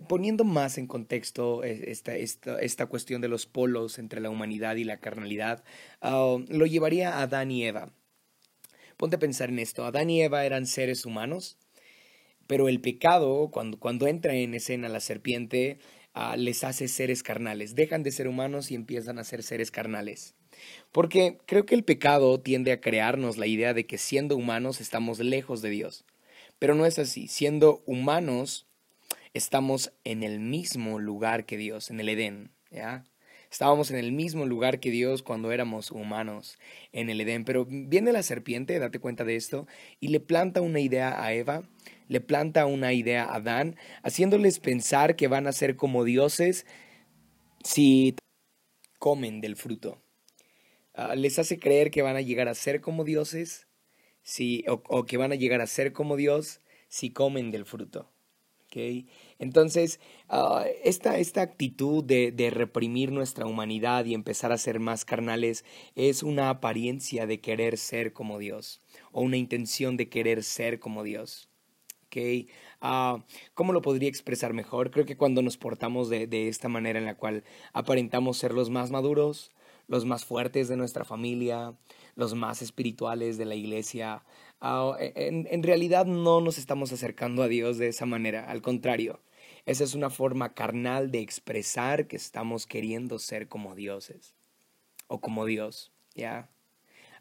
poniendo 0.08 0.44
más 0.44 0.78
en 0.78 0.86
contexto 0.86 1.62
esta, 1.64 2.16
esta, 2.16 2.60
esta, 2.60 2.86
cuestión 2.86 3.20
de 3.20 3.28
los 3.28 3.46
polos 3.46 3.98
entre 3.98 4.20
la 4.20 4.30
humanidad 4.30 4.76
y 4.76 4.84
la 4.84 4.98
carnalidad, 4.98 5.64
uh, 6.02 6.40
lo 6.48 6.66
llevaría 6.66 7.14
a 7.14 7.22
Adán 7.22 7.50
y 7.50 7.64
Eva. 7.64 7.92
Ponte 8.96 9.16
a 9.16 9.20
pensar 9.20 9.50
en 9.50 9.58
esto. 9.58 9.84
Adán 9.84 10.10
y 10.10 10.22
Eva 10.22 10.44
eran 10.44 10.66
seres 10.66 11.04
humanos, 11.04 11.58
pero 12.46 12.68
el 12.68 12.80
pecado, 12.80 13.50
cuando, 13.50 13.78
cuando 13.78 14.06
entra 14.06 14.34
en 14.34 14.54
escena 14.54 14.88
la 14.88 15.00
serpiente, 15.00 15.78
uh, 16.16 16.36
les 16.36 16.64
hace 16.64 16.88
seres 16.88 17.22
carnales. 17.22 17.74
Dejan 17.74 18.02
de 18.02 18.10
ser 18.10 18.26
humanos 18.26 18.70
y 18.70 18.74
empiezan 18.74 19.18
a 19.18 19.24
ser 19.24 19.42
seres 19.42 19.70
carnales. 19.70 20.34
Porque 20.90 21.38
creo 21.46 21.66
que 21.66 21.74
el 21.74 21.84
pecado 21.84 22.40
tiende 22.40 22.72
a 22.72 22.80
crearnos 22.80 23.36
la 23.36 23.46
idea 23.46 23.74
de 23.74 23.86
que 23.86 23.98
siendo 23.98 24.36
humanos 24.36 24.80
estamos 24.80 25.18
lejos 25.18 25.62
de 25.62 25.70
Dios. 25.70 26.04
Pero 26.58 26.74
no 26.74 26.86
es 26.86 26.98
así. 26.98 27.28
Siendo 27.28 27.82
humanos 27.86 28.66
estamos 29.34 29.92
en 30.04 30.22
el 30.22 30.40
mismo 30.40 30.98
lugar 30.98 31.44
que 31.44 31.58
Dios, 31.58 31.90
en 31.90 32.00
el 32.00 32.08
Edén. 32.08 32.50
¿ya? 32.70 33.04
Estábamos 33.56 33.90
en 33.90 33.96
el 33.96 34.12
mismo 34.12 34.44
lugar 34.44 34.80
que 34.80 34.90
Dios 34.90 35.22
cuando 35.22 35.50
éramos 35.50 35.90
humanos 35.90 36.58
en 36.92 37.08
el 37.08 37.22
Edén. 37.22 37.46
Pero 37.46 37.64
viene 37.66 38.12
la 38.12 38.22
serpiente, 38.22 38.78
date 38.78 38.98
cuenta 38.98 39.24
de 39.24 39.36
esto, 39.36 39.66
y 39.98 40.08
le 40.08 40.20
planta 40.20 40.60
una 40.60 40.78
idea 40.78 41.24
a 41.24 41.32
Eva 41.32 41.62
le 42.06 42.20
planta 42.20 42.66
una 42.66 42.92
idea 42.92 43.24
a 43.24 43.36
Adán, 43.36 43.76
haciéndoles 44.02 44.58
pensar 44.58 45.16
que 45.16 45.26
van 45.26 45.46
a 45.46 45.52
ser 45.52 45.74
como 45.74 46.04
dioses 46.04 46.66
si 47.64 48.14
comen 48.98 49.40
del 49.40 49.56
fruto. 49.56 50.02
ah, 50.92 51.14
les 51.16 51.38
hace 51.38 51.58
creer 51.58 51.90
que 51.90 52.02
van 52.02 52.16
a 52.16 52.20
llegar 52.20 52.48
a 52.48 52.54
ser 52.54 52.82
como 52.82 53.04
dioses 53.04 53.68
si, 54.22 54.66
o, 54.68 54.82
o 54.86 55.06
que 55.06 55.16
van 55.16 55.32
a 55.32 55.36
llegar 55.36 55.62
a 55.62 55.66
ser 55.66 55.94
como 55.94 56.16
Dios 56.16 56.60
si 56.88 57.10
comen 57.10 57.50
del 57.50 57.64
fruto. 57.64 58.12
¿ok? 58.66 59.06
Entonces, 59.38 60.00
ah, 60.28 60.64
esta, 60.84 61.18
esta 61.18 61.42
actitud 61.42 62.02
de, 62.04 62.32
de 62.32 62.50
reprimir 62.50 63.12
nuestra 63.12 63.46
humanidad 63.46 64.04
y 64.04 64.14
empezar 64.14 64.52
a 64.52 64.58
ser 64.58 64.80
más 64.80 65.04
carnales 65.04 65.64
es 65.94 66.22
una 66.22 66.50
apariencia 66.50 67.26
de 67.26 67.40
querer 67.40 67.76
ser 67.78 68.12
como 68.12 68.38
Dios 68.38 68.80
o 69.12 69.22
una 69.22 69.36
intención 69.36 69.96
de 69.96 70.08
querer 70.08 70.42
ser 70.42 70.78
como 70.78 71.02
Dios. 71.02 71.48
¿ok? 72.06 72.48
Ah, 72.80 73.24
¿Cómo 73.54 73.72
lo 73.72 73.82
podría 73.82 74.08
expresar 74.08 74.52
mejor? 74.52 74.90
Creo 74.90 75.06
que 75.06 75.16
cuando 75.16 75.42
nos 75.42 75.56
portamos 75.56 76.08
de, 76.08 76.26
de 76.26 76.48
esta 76.48 76.68
manera 76.68 76.98
en 76.98 77.04
la 77.04 77.16
cual 77.16 77.44
aparentamos 77.72 78.38
ser 78.38 78.52
los 78.52 78.70
más 78.70 78.90
maduros, 78.90 79.50
los 79.88 80.04
más 80.04 80.24
fuertes 80.24 80.68
de 80.68 80.76
nuestra 80.76 81.04
familia, 81.04 81.74
los 82.14 82.34
más 82.34 82.62
espirituales 82.62 83.38
de 83.38 83.44
la 83.44 83.54
iglesia, 83.54 84.24
ah, 84.60 84.96
en 84.98 85.62
realidad 85.62 86.06
no 86.06 86.40
nos 86.40 86.58
estamos 86.58 86.92
acercando 86.92 87.42
a 87.42 87.48
Dios 87.48 87.78
de 87.78 87.88
esa 87.88 88.06
manera, 88.06 88.50
al 88.50 88.62
contrario. 88.62 89.20
Esa 89.66 89.82
es 89.84 89.94
una 89.94 90.10
forma 90.10 90.54
carnal 90.54 91.10
de 91.10 91.20
expresar 91.20 92.06
que 92.06 92.16
estamos 92.16 92.66
queriendo 92.66 93.18
ser 93.18 93.48
como 93.48 93.74
dioses 93.74 94.36
o 95.08 95.20
como 95.20 95.44
Dios, 95.44 95.92
¿ya? 96.14 96.50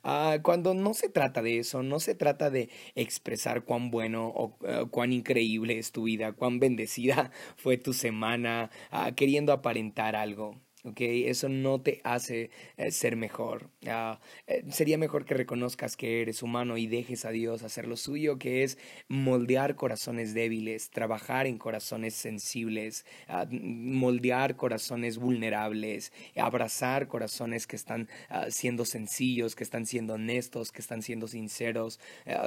Ah, 0.03 0.38
cuando 0.43 0.75
no 0.75 0.93
se 0.93 1.10
trata 1.10 1.41
de 1.41 1.60
eso, 1.60 1.81
no 1.84 1.99
se 1.99 2.15
trata 2.15 2.51
de 2.51 2.69
expresar 2.95 3.63
cuán 3.65 3.89
bueno 3.91 4.27
o 4.29 4.58
uh, 4.62 4.88
cuán 4.91 5.12
increíble 5.13 5.79
es 5.79 5.91
tu 5.91 6.03
vida, 6.03 6.34
cuán 6.34 6.60
bendecida 6.60 7.31
fue 7.58 7.77
tu 7.77 7.93
semana, 7.93 8.69
uh, 8.91 9.13
queriendo 9.15 9.51
aparentar 9.51 10.15
algo. 10.15 10.62
¿Ok? 10.85 11.01
Eso 11.01 11.49
no 11.49 11.81
te 11.81 11.99
hace 12.03 12.51
eh, 12.77 12.91
ser 12.91 13.15
mejor. 13.15 13.69
Uh, 13.83 14.17
eh, 14.47 14.63
sería 14.69 14.97
mejor 14.97 15.25
que 15.25 15.33
reconozcas 15.33 15.97
que 15.97 16.21
eres 16.21 16.43
humano 16.43 16.77
y 16.77 16.87
dejes 16.87 17.25
a 17.25 17.31
Dios 17.31 17.63
hacer 17.63 17.87
lo 17.87 17.97
suyo, 17.97 18.37
que 18.37 18.63
es 18.63 18.77
moldear 19.07 19.75
corazones 19.75 20.33
débiles, 20.33 20.91
trabajar 20.91 21.47
en 21.47 21.57
corazones 21.57 22.13
sensibles, 22.13 23.05
uh, 23.27 23.45
moldear 23.51 24.55
corazones 24.55 25.17
vulnerables, 25.17 26.13
abrazar 26.37 27.07
corazones 27.07 27.67
que 27.67 27.75
están 27.75 28.07
uh, 28.29 28.49
siendo 28.49 28.85
sencillos, 28.85 29.55
que 29.55 29.63
están 29.63 29.85
siendo 29.85 30.13
honestos, 30.13 30.71
que 30.71 30.81
están 30.81 31.01
siendo 31.01 31.27
sinceros. 31.27 31.99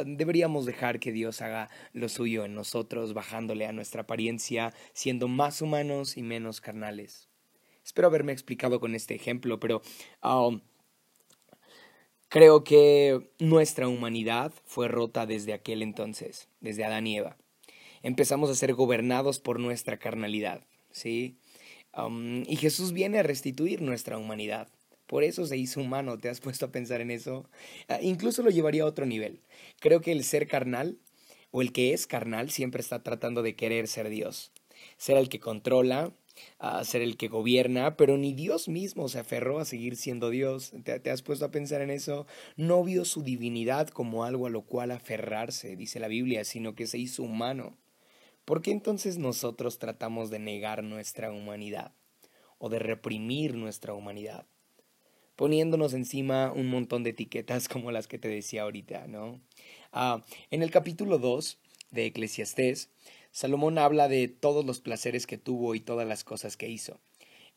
deberíamos 0.06 0.66
dejar 0.66 1.00
que 1.00 1.12
Dios 1.12 1.42
haga 1.42 1.68
lo 1.92 2.08
suyo 2.08 2.44
en 2.44 2.54
nosotros, 2.54 3.14
bajándole 3.14 3.66
a 3.66 3.72
nuestra 3.72 4.02
apariencia, 4.02 4.72
siendo 4.92 5.28
más 5.28 5.60
humanos 5.62 6.16
y 6.16 6.22
menos 6.22 6.60
carnales. 6.60 7.27
Espero 7.88 8.08
haberme 8.08 8.32
explicado 8.32 8.80
con 8.80 8.94
este 8.94 9.14
ejemplo, 9.14 9.58
pero 9.58 9.80
um, 10.22 10.60
creo 12.28 12.62
que 12.62 13.30
nuestra 13.38 13.88
humanidad 13.88 14.52
fue 14.66 14.88
rota 14.88 15.24
desde 15.24 15.54
aquel 15.54 15.80
entonces, 15.80 16.50
desde 16.60 16.84
Adán 16.84 17.06
y 17.06 17.16
Eva. 17.16 17.38
Empezamos 18.02 18.50
a 18.50 18.54
ser 18.56 18.74
gobernados 18.74 19.40
por 19.40 19.58
nuestra 19.58 19.98
carnalidad, 19.98 20.66
¿sí? 20.90 21.38
Um, 21.96 22.42
y 22.46 22.56
Jesús 22.56 22.92
viene 22.92 23.20
a 23.20 23.22
restituir 23.22 23.80
nuestra 23.80 24.18
humanidad. 24.18 24.68
Por 25.06 25.24
eso 25.24 25.46
se 25.46 25.56
hizo 25.56 25.80
humano, 25.80 26.18
¿te 26.18 26.28
has 26.28 26.40
puesto 26.40 26.66
a 26.66 26.70
pensar 26.70 27.00
en 27.00 27.10
eso? 27.10 27.48
Uh, 27.88 28.02
incluso 28.02 28.42
lo 28.42 28.50
llevaría 28.50 28.82
a 28.82 28.86
otro 28.86 29.06
nivel. 29.06 29.40
Creo 29.80 30.02
que 30.02 30.12
el 30.12 30.24
ser 30.24 30.46
carnal, 30.46 30.98
o 31.52 31.62
el 31.62 31.72
que 31.72 31.94
es 31.94 32.06
carnal, 32.06 32.50
siempre 32.50 32.82
está 32.82 33.02
tratando 33.02 33.42
de 33.42 33.56
querer 33.56 33.88
ser 33.88 34.10
Dios. 34.10 34.52
Ser 34.98 35.16
el 35.16 35.30
que 35.30 35.40
controla, 35.40 36.12
a 36.58 36.84
ser 36.84 37.02
el 37.02 37.16
que 37.16 37.28
gobierna, 37.28 37.96
pero 37.96 38.16
ni 38.16 38.32
Dios 38.32 38.68
mismo 38.68 39.08
se 39.08 39.18
aferró 39.18 39.58
a 39.58 39.64
seguir 39.64 39.96
siendo 39.96 40.30
Dios. 40.30 40.72
¿Te, 40.84 41.00
¿Te, 41.00 41.10
has 41.10 41.22
puesto 41.22 41.44
a 41.44 41.50
pensar 41.50 41.80
en 41.80 41.90
eso? 41.90 42.26
No 42.56 42.82
vio 42.84 43.04
su 43.04 43.22
divinidad 43.22 43.88
como 43.88 44.24
algo 44.24 44.46
a 44.46 44.50
lo 44.50 44.62
cual 44.62 44.90
aferrarse, 44.90 45.76
dice 45.76 46.00
la 46.00 46.08
Biblia, 46.08 46.44
sino 46.44 46.74
que 46.74 46.86
se 46.86 46.98
hizo 46.98 47.22
humano. 47.22 47.76
¿Por 48.44 48.62
qué 48.62 48.70
entonces 48.70 49.18
nosotros 49.18 49.78
tratamos 49.78 50.30
de 50.30 50.38
negar 50.38 50.82
nuestra 50.82 51.30
humanidad 51.30 51.92
o 52.58 52.68
de 52.68 52.78
reprimir 52.78 53.54
nuestra 53.54 53.94
humanidad? 53.94 54.46
poniéndonos 55.38 55.94
encima 55.94 56.50
un 56.50 56.66
montón 56.66 57.04
de 57.04 57.10
etiquetas 57.10 57.68
como 57.72 57.92
las 57.92 58.08
que 58.08 58.18
te 58.18 58.26
decía 58.26 58.62
ahorita, 58.62 59.06
¿no? 59.06 59.40
Ah, 59.92 60.24
en 60.50 60.64
el 60.64 60.72
capítulo 60.72 61.18
2 61.18 61.58
de 61.92 62.06
Eclesiastés, 62.06 62.90
Salomón 63.30 63.78
habla 63.78 64.08
de 64.08 64.28
todos 64.28 64.64
los 64.64 64.80
placeres 64.80 65.26
que 65.26 65.38
tuvo 65.38 65.74
y 65.74 65.80
todas 65.80 66.06
las 66.06 66.24
cosas 66.24 66.56
que 66.56 66.68
hizo. 66.68 67.00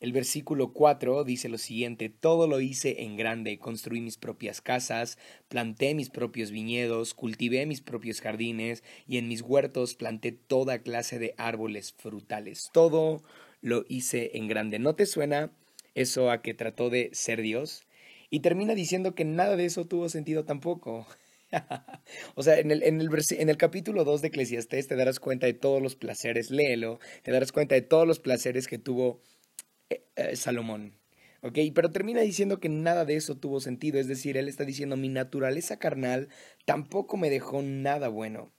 El 0.02 0.12
versículo 0.12 0.72
4 0.72 1.22
dice 1.22 1.48
lo 1.48 1.58
siguiente, 1.58 2.08
todo 2.08 2.48
lo 2.48 2.60
hice 2.60 3.04
en 3.04 3.16
grande, 3.16 3.60
construí 3.60 4.00
mis 4.00 4.16
propias 4.16 4.60
casas, 4.60 5.16
planté 5.48 5.94
mis 5.94 6.10
propios 6.10 6.50
viñedos, 6.50 7.14
cultivé 7.14 7.66
mis 7.66 7.82
propios 7.82 8.20
jardines 8.20 8.82
y 9.06 9.18
en 9.18 9.28
mis 9.28 9.42
huertos 9.42 9.94
planté 9.94 10.32
toda 10.32 10.82
clase 10.82 11.20
de 11.20 11.34
árboles 11.38 11.92
frutales. 11.92 12.70
Todo 12.72 13.22
lo 13.60 13.84
hice 13.88 14.32
en 14.34 14.48
grande. 14.48 14.80
¿No 14.80 14.96
te 14.96 15.06
suena 15.06 15.52
eso 15.94 16.32
a 16.32 16.42
que 16.42 16.52
trató 16.52 16.90
de 16.90 17.10
ser 17.12 17.40
Dios? 17.40 17.86
Y 18.28 18.40
termina 18.40 18.74
diciendo 18.74 19.14
que 19.14 19.24
nada 19.24 19.54
de 19.54 19.66
eso 19.66 19.86
tuvo 19.86 20.08
sentido 20.08 20.44
tampoco. 20.44 21.06
o 22.34 22.42
sea, 22.42 22.58
en 22.58 22.70
el, 22.70 22.82
en, 22.82 23.00
el, 23.00 23.08
en 23.30 23.48
el 23.48 23.56
capítulo 23.56 24.04
2 24.04 24.22
de 24.22 24.28
Eclesiastés 24.28 24.88
te 24.88 24.96
darás 24.96 25.20
cuenta 25.20 25.46
de 25.46 25.54
todos 25.54 25.82
los 25.82 25.96
placeres, 25.96 26.50
léelo, 26.50 26.98
te 27.22 27.32
darás 27.32 27.52
cuenta 27.52 27.74
de 27.74 27.82
todos 27.82 28.06
los 28.06 28.20
placeres 28.20 28.68
que 28.68 28.78
tuvo 28.78 29.20
eh, 29.90 30.04
eh, 30.16 30.36
Salomón. 30.36 30.98
¿Ok? 31.44 31.58
Pero 31.74 31.90
termina 31.90 32.20
diciendo 32.20 32.60
que 32.60 32.68
nada 32.68 33.04
de 33.04 33.16
eso 33.16 33.36
tuvo 33.36 33.60
sentido, 33.60 33.98
es 33.98 34.06
decir, 34.06 34.36
él 34.36 34.48
está 34.48 34.64
diciendo 34.64 34.96
mi 34.96 35.08
naturaleza 35.08 35.76
carnal 35.76 36.28
tampoco 36.64 37.16
me 37.16 37.30
dejó 37.30 37.62
nada 37.62 38.08
bueno. 38.08 38.52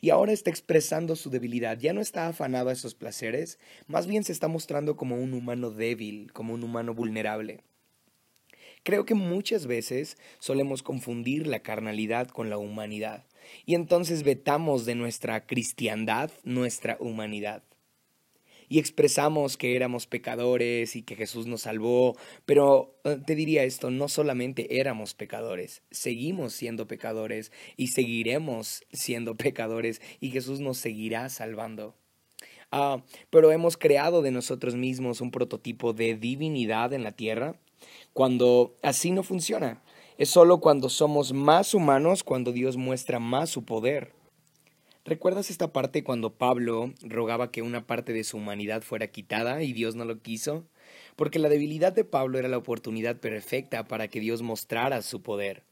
Y 0.00 0.10
ahora 0.10 0.32
está 0.32 0.48
expresando 0.48 1.14
su 1.14 1.28
debilidad, 1.28 1.78
ya 1.78 1.92
no 1.92 2.00
está 2.00 2.26
afanado 2.26 2.70
a 2.70 2.72
esos 2.72 2.94
placeres, 2.94 3.58
más 3.86 4.06
bien 4.06 4.24
se 4.24 4.32
está 4.32 4.48
mostrando 4.48 4.96
como 4.96 5.16
un 5.16 5.34
humano 5.34 5.70
débil, 5.70 6.32
como 6.32 6.54
un 6.54 6.64
humano 6.64 6.94
vulnerable. 6.94 7.62
Creo 8.86 9.04
que 9.04 9.14
muchas 9.14 9.66
veces 9.66 10.16
solemos 10.38 10.84
confundir 10.84 11.48
la 11.48 11.58
carnalidad 11.58 12.28
con 12.28 12.50
la 12.50 12.56
humanidad 12.56 13.24
y 13.64 13.74
entonces 13.74 14.22
vetamos 14.22 14.86
de 14.86 14.94
nuestra 14.94 15.44
cristiandad 15.44 16.30
nuestra 16.44 16.96
humanidad. 17.00 17.64
Y 18.68 18.78
expresamos 18.78 19.56
que 19.56 19.74
éramos 19.74 20.06
pecadores 20.06 20.94
y 20.94 21.02
que 21.02 21.16
Jesús 21.16 21.48
nos 21.48 21.62
salvó, 21.62 22.16
pero 22.44 22.94
eh, 23.02 23.18
te 23.26 23.34
diría 23.34 23.64
esto, 23.64 23.90
no 23.90 24.06
solamente 24.06 24.78
éramos 24.78 25.14
pecadores, 25.14 25.82
seguimos 25.90 26.52
siendo 26.52 26.86
pecadores 26.86 27.50
y 27.76 27.88
seguiremos 27.88 28.84
siendo 28.92 29.34
pecadores 29.36 30.00
y 30.20 30.30
Jesús 30.30 30.60
nos 30.60 30.78
seguirá 30.78 31.28
salvando. 31.28 31.96
Ah, 32.70 33.02
pero 33.30 33.50
hemos 33.50 33.76
creado 33.76 34.22
de 34.22 34.30
nosotros 34.30 34.76
mismos 34.76 35.20
un 35.20 35.32
prototipo 35.32 35.92
de 35.92 36.14
divinidad 36.14 36.92
en 36.92 37.02
la 37.02 37.10
tierra 37.10 37.56
cuando 38.12 38.74
así 38.82 39.10
no 39.10 39.22
funciona. 39.22 39.82
Es 40.18 40.30
solo 40.30 40.60
cuando 40.60 40.88
somos 40.88 41.32
más 41.32 41.74
humanos 41.74 42.24
cuando 42.24 42.52
Dios 42.52 42.76
muestra 42.76 43.18
más 43.18 43.50
su 43.50 43.64
poder. 43.64 44.12
¿Recuerdas 45.04 45.50
esta 45.50 45.72
parte 45.72 46.02
cuando 46.02 46.32
Pablo 46.32 46.92
rogaba 47.02 47.52
que 47.52 47.62
una 47.62 47.86
parte 47.86 48.12
de 48.12 48.24
su 48.24 48.38
humanidad 48.38 48.82
fuera 48.82 49.06
quitada 49.06 49.62
y 49.62 49.72
Dios 49.72 49.94
no 49.94 50.04
lo 50.04 50.20
quiso? 50.20 50.64
Porque 51.14 51.38
la 51.38 51.48
debilidad 51.48 51.92
de 51.92 52.04
Pablo 52.04 52.38
era 52.38 52.48
la 52.48 52.56
oportunidad 52.56 53.16
perfecta 53.20 53.86
para 53.86 54.08
que 54.08 54.20
Dios 54.20 54.42
mostrara 54.42 55.02
su 55.02 55.22
poder. 55.22 55.65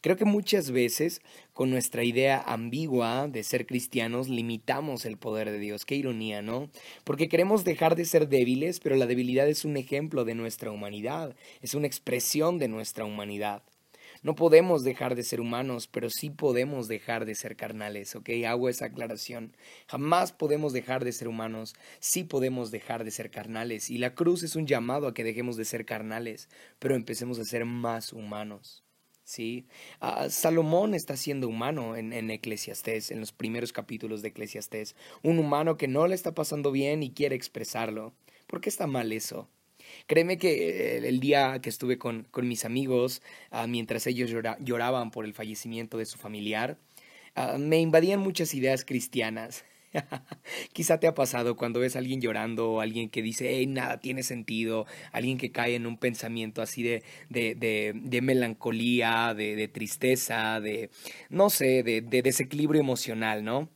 Creo 0.00 0.16
que 0.16 0.24
muchas 0.24 0.70
veces 0.70 1.20
con 1.52 1.70
nuestra 1.70 2.04
idea 2.04 2.42
ambigua 2.46 3.28
de 3.28 3.42
ser 3.42 3.66
cristianos 3.66 4.28
limitamos 4.28 5.04
el 5.04 5.16
poder 5.16 5.50
de 5.50 5.58
Dios. 5.58 5.84
Qué 5.84 5.96
ironía, 5.96 6.42
¿no? 6.42 6.70
Porque 7.04 7.28
queremos 7.28 7.64
dejar 7.64 7.96
de 7.96 8.04
ser 8.04 8.28
débiles, 8.28 8.80
pero 8.80 8.96
la 8.96 9.06
debilidad 9.06 9.48
es 9.48 9.64
un 9.64 9.76
ejemplo 9.76 10.24
de 10.24 10.34
nuestra 10.34 10.70
humanidad, 10.70 11.34
es 11.60 11.74
una 11.74 11.86
expresión 11.86 12.58
de 12.58 12.68
nuestra 12.68 13.04
humanidad. 13.04 13.62
No 14.22 14.36
podemos 14.36 14.84
dejar 14.84 15.16
de 15.16 15.24
ser 15.24 15.40
humanos, 15.40 15.88
pero 15.88 16.08
sí 16.08 16.30
podemos 16.30 16.86
dejar 16.86 17.24
de 17.24 17.34
ser 17.34 17.56
carnales, 17.56 18.14
¿ok? 18.14 18.30
Hago 18.46 18.68
esa 18.68 18.86
aclaración. 18.86 19.56
Jamás 19.88 20.30
podemos 20.32 20.72
dejar 20.72 21.04
de 21.04 21.10
ser 21.10 21.26
humanos, 21.26 21.74
sí 21.98 22.22
podemos 22.22 22.70
dejar 22.70 23.02
de 23.02 23.10
ser 23.10 23.32
carnales. 23.32 23.90
Y 23.90 23.98
la 23.98 24.14
cruz 24.14 24.44
es 24.44 24.54
un 24.54 24.68
llamado 24.68 25.08
a 25.08 25.14
que 25.14 25.24
dejemos 25.24 25.56
de 25.56 25.64
ser 25.64 25.84
carnales, 25.84 26.48
pero 26.78 26.94
empecemos 26.94 27.40
a 27.40 27.44
ser 27.44 27.64
más 27.64 28.12
humanos. 28.12 28.84
¿Sí? 29.24 29.66
Uh, 30.00 30.28
Salomón 30.28 30.94
está 30.94 31.16
siendo 31.16 31.48
humano 31.48 31.96
en, 31.96 32.12
en 32.12 32.30
Eclesiastés, 32.30 33.10
en 33.10 33.20
los 33.20 33.32
primeros 33.32 33.72
capítulos 33.72 34.22
de 34.22 34.28
Eclesiastés. 34.28 34.96
Un 35.22 35.38
humano 35.38 35.76
que 35.76 35.88
no 35.88 36.06
le 36.06 36.14
está 36.14 36.34
pasando 36.34 36.72
bien 36.72 37.02
y 37.02 37.12
quiere 37.12 37.36
expresarlo. 37.36 38.12
¿Por 38.46 38.60
qué 38.60 38.68
está 38.68 38.86
mal 38.86 39.12
eso? 39.12 39.48
Créeme 40.06 40.38
que 40.38 40.98
el 40.98 41.20
día 41.20 41.60
que 41.60 41.68
estuve 41.68 41.98
con, 41.98 42.26
con 42.30 42.48
mis 42.48 42.64
amigos, 42.64 43.22
uh, 43.50 43.66
mientras 43.66 44.06
ellos 44.06 44.30
llora, 44.30 44.56
lloraban 44.60 45.10
por 45.10 45.24
el 45.24 45.34
fallecimiento 45.34 45.98
de 45.98 46.06
su 46.06 46.18
familiar, 46.18 46.78
uh, 47.36 47.58
me 47.58 47.80
invadían 47.80 48.20
muchas 48.20 48.54
ideas 48.54 48.84
cristianas. 48.84 49.64
Quizá 50.72 50.98
te 50.98 51.06
ha 51.06 51.14
pasado 51.14 51.56
cuando 51.56 51.80
ves 51.80 51.96
a 51.96 51.98
alguien 51.98 52.20
llorando 52.20 52.80
alguien 52.80 53.08
que 53.10 53.22
dice, 53.22 53.50
hey, 53.50 53.66
nada 53.66 54.00
tiene 54.00 54.22
sentido, 54.22 54.86
alguien 55.12 55.38
que 55.38 55.52
cae 55.52 55.74
en 55.74 55.86
un 55.86 55.98
pensamiento 55.98 56.62
así 56.62 56.82
de, 56.82 57.02
de, 57.28 57.92
de, 57.94 58.22
melancolía, 58.22 59.34
de, 59.34 59.56
de, 59.56 59.68
tristeza, 59.68 60.60
de, 60.60 60.90
no 61.28 61.50
sé, 61.50 61.82
de, 61.82 62.00
de 62.00 62.22
desequilibrio 62.22 62.80
emocional, 62.80 63.44
¿no? 63.44 63.68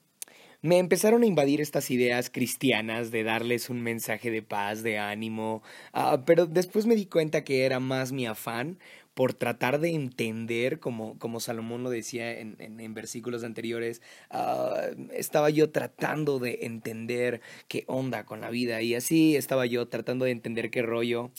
Me 0.62 0.78
empezaron 0.78 1.22
a 1.22 1.26
invadir 1.26 1.60
estas 1.60 1.90
ideas 1.90 2.30
cristianas 2.30 3.10
de 3.10 3.22
darles 3.22 3.70
un 3.70 3.82
mensaje 3.82 4.30
de 4.30 4.42
paz, 4.42 4.82
de 4.82 4.98
ánimo, 4.98 5.62
uh, 5.94 6.24
pero 6.24 6.46
después 6.46 6.86
me 6.86 6.96
di 6.96 7.06
cuenta 7.06 7.44
que 7.44 7.64
era 7.64 7.78
más 7.78 8.10
mi 8.10 8.26
afán 8.26 8.78
por 9.16 9.32
tratar 9.32 9.80
de 9.80 9.94
entender, 9.94 10.78
como, 10.78 11.18
como 11.18 11.40
Salomón 11.40 11.82
lo 11.82 11.88
decía 11.88 12.38
en, 12.38 12.54
en, 12.58 12.92
versículos 12.92 13.44
anteriores, 13.44 14.02
uh, 14.30 15.10
estaba 15.10 15.48
yo 15.48 15.70
tratando 15.70 16.38
de 16.38 16.58
entender 16.66 17.40
qué 17.66 17.84
onda 17.86 18.26
con 18.26 18.42
la 18.42 18.50
vida 18.50 18.82
y 18.82 18.94
así 18.94 19.34
estaba 19.34 19.64
yo 19.64 19.88
tratando 19.88 20.26
de 20.26 20.32
entender 20.32 20.70
qué 20.70 20.82
rollo. 20.82 21.30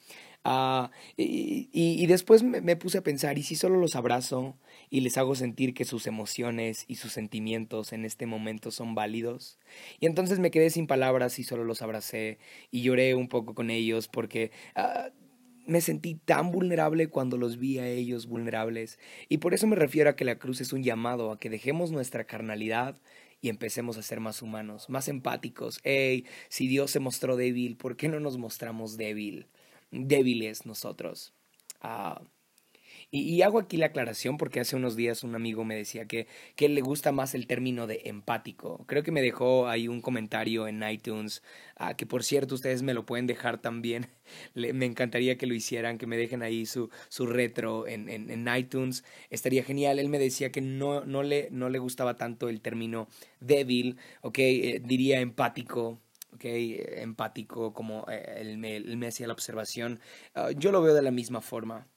Uh, 0.43 0.89
y, 1.17 1.69
y, 1.71 2.07
después 2.07 2.41
me, 2.41 2.75
puse 2.77 2.97
a 2.97 3.03
pensar, 3.03 3.37
¿y 3.37 3.43
si 3.43 3.55
solo 3.55 3.77
los 3.77 3.95
abrazo 3.95 4.57
y 4.89 5.01
les 5.01 5.19
hago 5.19 5.35
sentir 5.35 5.75
que 5.75 5.85
sus 5.85 6.07
emociones 6.07 6.83
y 6.87 6.95
sus 6.95 7.11
sentimientos 7.11 7.93
en 7.93 8.05
este 8.05 8.25
momento 8.25 8.71
son 8.71 8.95
válidos? 8.95 9.59
Y 9.99 10.07
entonces 10.07 10.39
me 10.39 10.49
quedé 10.49 10.71
sin 10.71 10.87
palabras 10.87 11.37
y 11.37 11.43
solo 11.43 11.63
los 11.63 11.83
abracé 11.83 12.39
y 12.71 12.81
lloré 12.81 13.13
un 13.13 13.27
poco 13.27 13.53
con 13.53 13.69
ellos 13.69 14.07
porque... 14.07 14.49
Uh, 14.75 15.11
me 15.67 15.81
sentí 15.81 16.15
tan 16.15 16.51
vulnerable 16.51 17.09
cuando 17.09 17.37
los 17.37 17.57
vi 17.57 17.79
a 17.79 17.87
ellos 17.87 18.27
vulnerables. 18.27 18.99
Y 19.29 19.37
por 19.37 19.53
eso 19.53 19.67
me 19.67 19.75
refiero 19.75 20.09
a 20.09 20.15
que 20.15 20.25
la 20.25 20.39
cruz 20.39 20.61
es 20.61 20.73
un 20.73 20.83
llamado 20.83 21.31
a 21.31 21.39
que 21.39 21.49
dejemos 21.49 21.91
nuestra 21.91 22.25
carnalidad 22.25 22.99
y 23.41 23.49
empecemos 23.49 23.97
a 23.97 24.01
ser 24.01 24.19
más 24.19 24.41
humanos, 24.41 24.89
más 24.89 25.07
empáticos. 25.07 25.79
Hey, 25.83 26.25
si 26.49 26.67
Dios 26.67 26.91
se 26.91 26.99
mostró 26.99 27.35
débil, 27.35 27.77
¿por 27.77 27.97
qué 27.97 28.07
no 28.07 28.19
nos 28.19 28.37
mostramos 28.37 28.97
débil? 28.97 29.47
Débiles 29.91 30.65
nosotros. 30.65 31.33
Ah. 31.81 32.21
Y, 33.09 33.41
hago 33.41 33.59
aquí 33.59 33.77
la 33.77 33.85
aclaración 33.85 34.37
porque 34.37 34.59
hace 34.59 34.75
unos 34.75 34.97
días 34.97 35.23
un 35.23 35.33
amigo 35.33 35.63
me 35.63 35.75
decía 35.75 36.05
que, 36.07 36.27
que 36.57 36.67
le 36.67 36.81
gusta 36.81 37.13
más 37.13 37.35
el 37.35 37.47
término 37.47 37.87
de 37.87 38.01
empático. 38.05 38.83
Creo 38.85 39.01
que 39.01 39.13
me 39.13 39.21
dejó 39.21 39.69
ahí 39.69 39.87
un 39.87 40.01
comentario 40.01 40.67
en 40.67 40.83
iTunes, 40.83 41.41
uh, 41.79 41.95
que 41.95 42.05
por 42.05 42.25
cierto 42.25 42.55
ustedes 42.55 42.81
me 42.83 42.93
lo 42.93 43.05
pueden 43.05 43.25
dejar 43.25 43.61
también. 43.61 44.07
Me 44.53 44.85
encantaría 44.85 45.37
que 45.37 45.47
lo 45.47 45.53
hicieran, 45.53 45.97
que 45.97 46.05
me 46.05 46.17
dejen 46.17 46.43
ahí 46.43 46.65
su, 46.65 46.89
su 47.07 47.27
retro 47.27 47.87
en, 47.87 48.09
en, 48.09 48.29
en, 48.29 48.55
iTunes. 48.57 49.05
Estaría 49.29 49.63
genial. 49.63 49.99
Él 49.99 50.09
me 50.09 50.19
decía 50.19 50.51
que 50.51 50.59
no, 50.59 51.05
no, 51.05 51.23
le, 51.23 51.47
no 51.51 51.69
le 51.69 51.79
gustaba 51.79 52.17
tanto 52.17 52.49
el 52.49 52.59
término 52.59 53.07
débil, 53.39 53.97
ok, 54.21 54.39
eh, 54.39 54.81
diría 54.83 55.21
empático. 55.21 56.01
Okay, 56.33 56.79
empático, 56.97 57.73
como 57.73 58.05
eh, 58.09 58.39
él, 58.41 58.57
me, 58.57 58.75
él 58.75 58.97
me 58.97 59.07
hacía 59.07 59.27
la 59.27 59.33
observación. 59.33 60.01
Uh, 60.35 60.51
yo 60.51 60.71
lo 60.71 60.81
veo 60.81 60.93
de 60.93 61.01
la 61.01 61.09
misma 61.09 61.41
forma. 61.41 61.87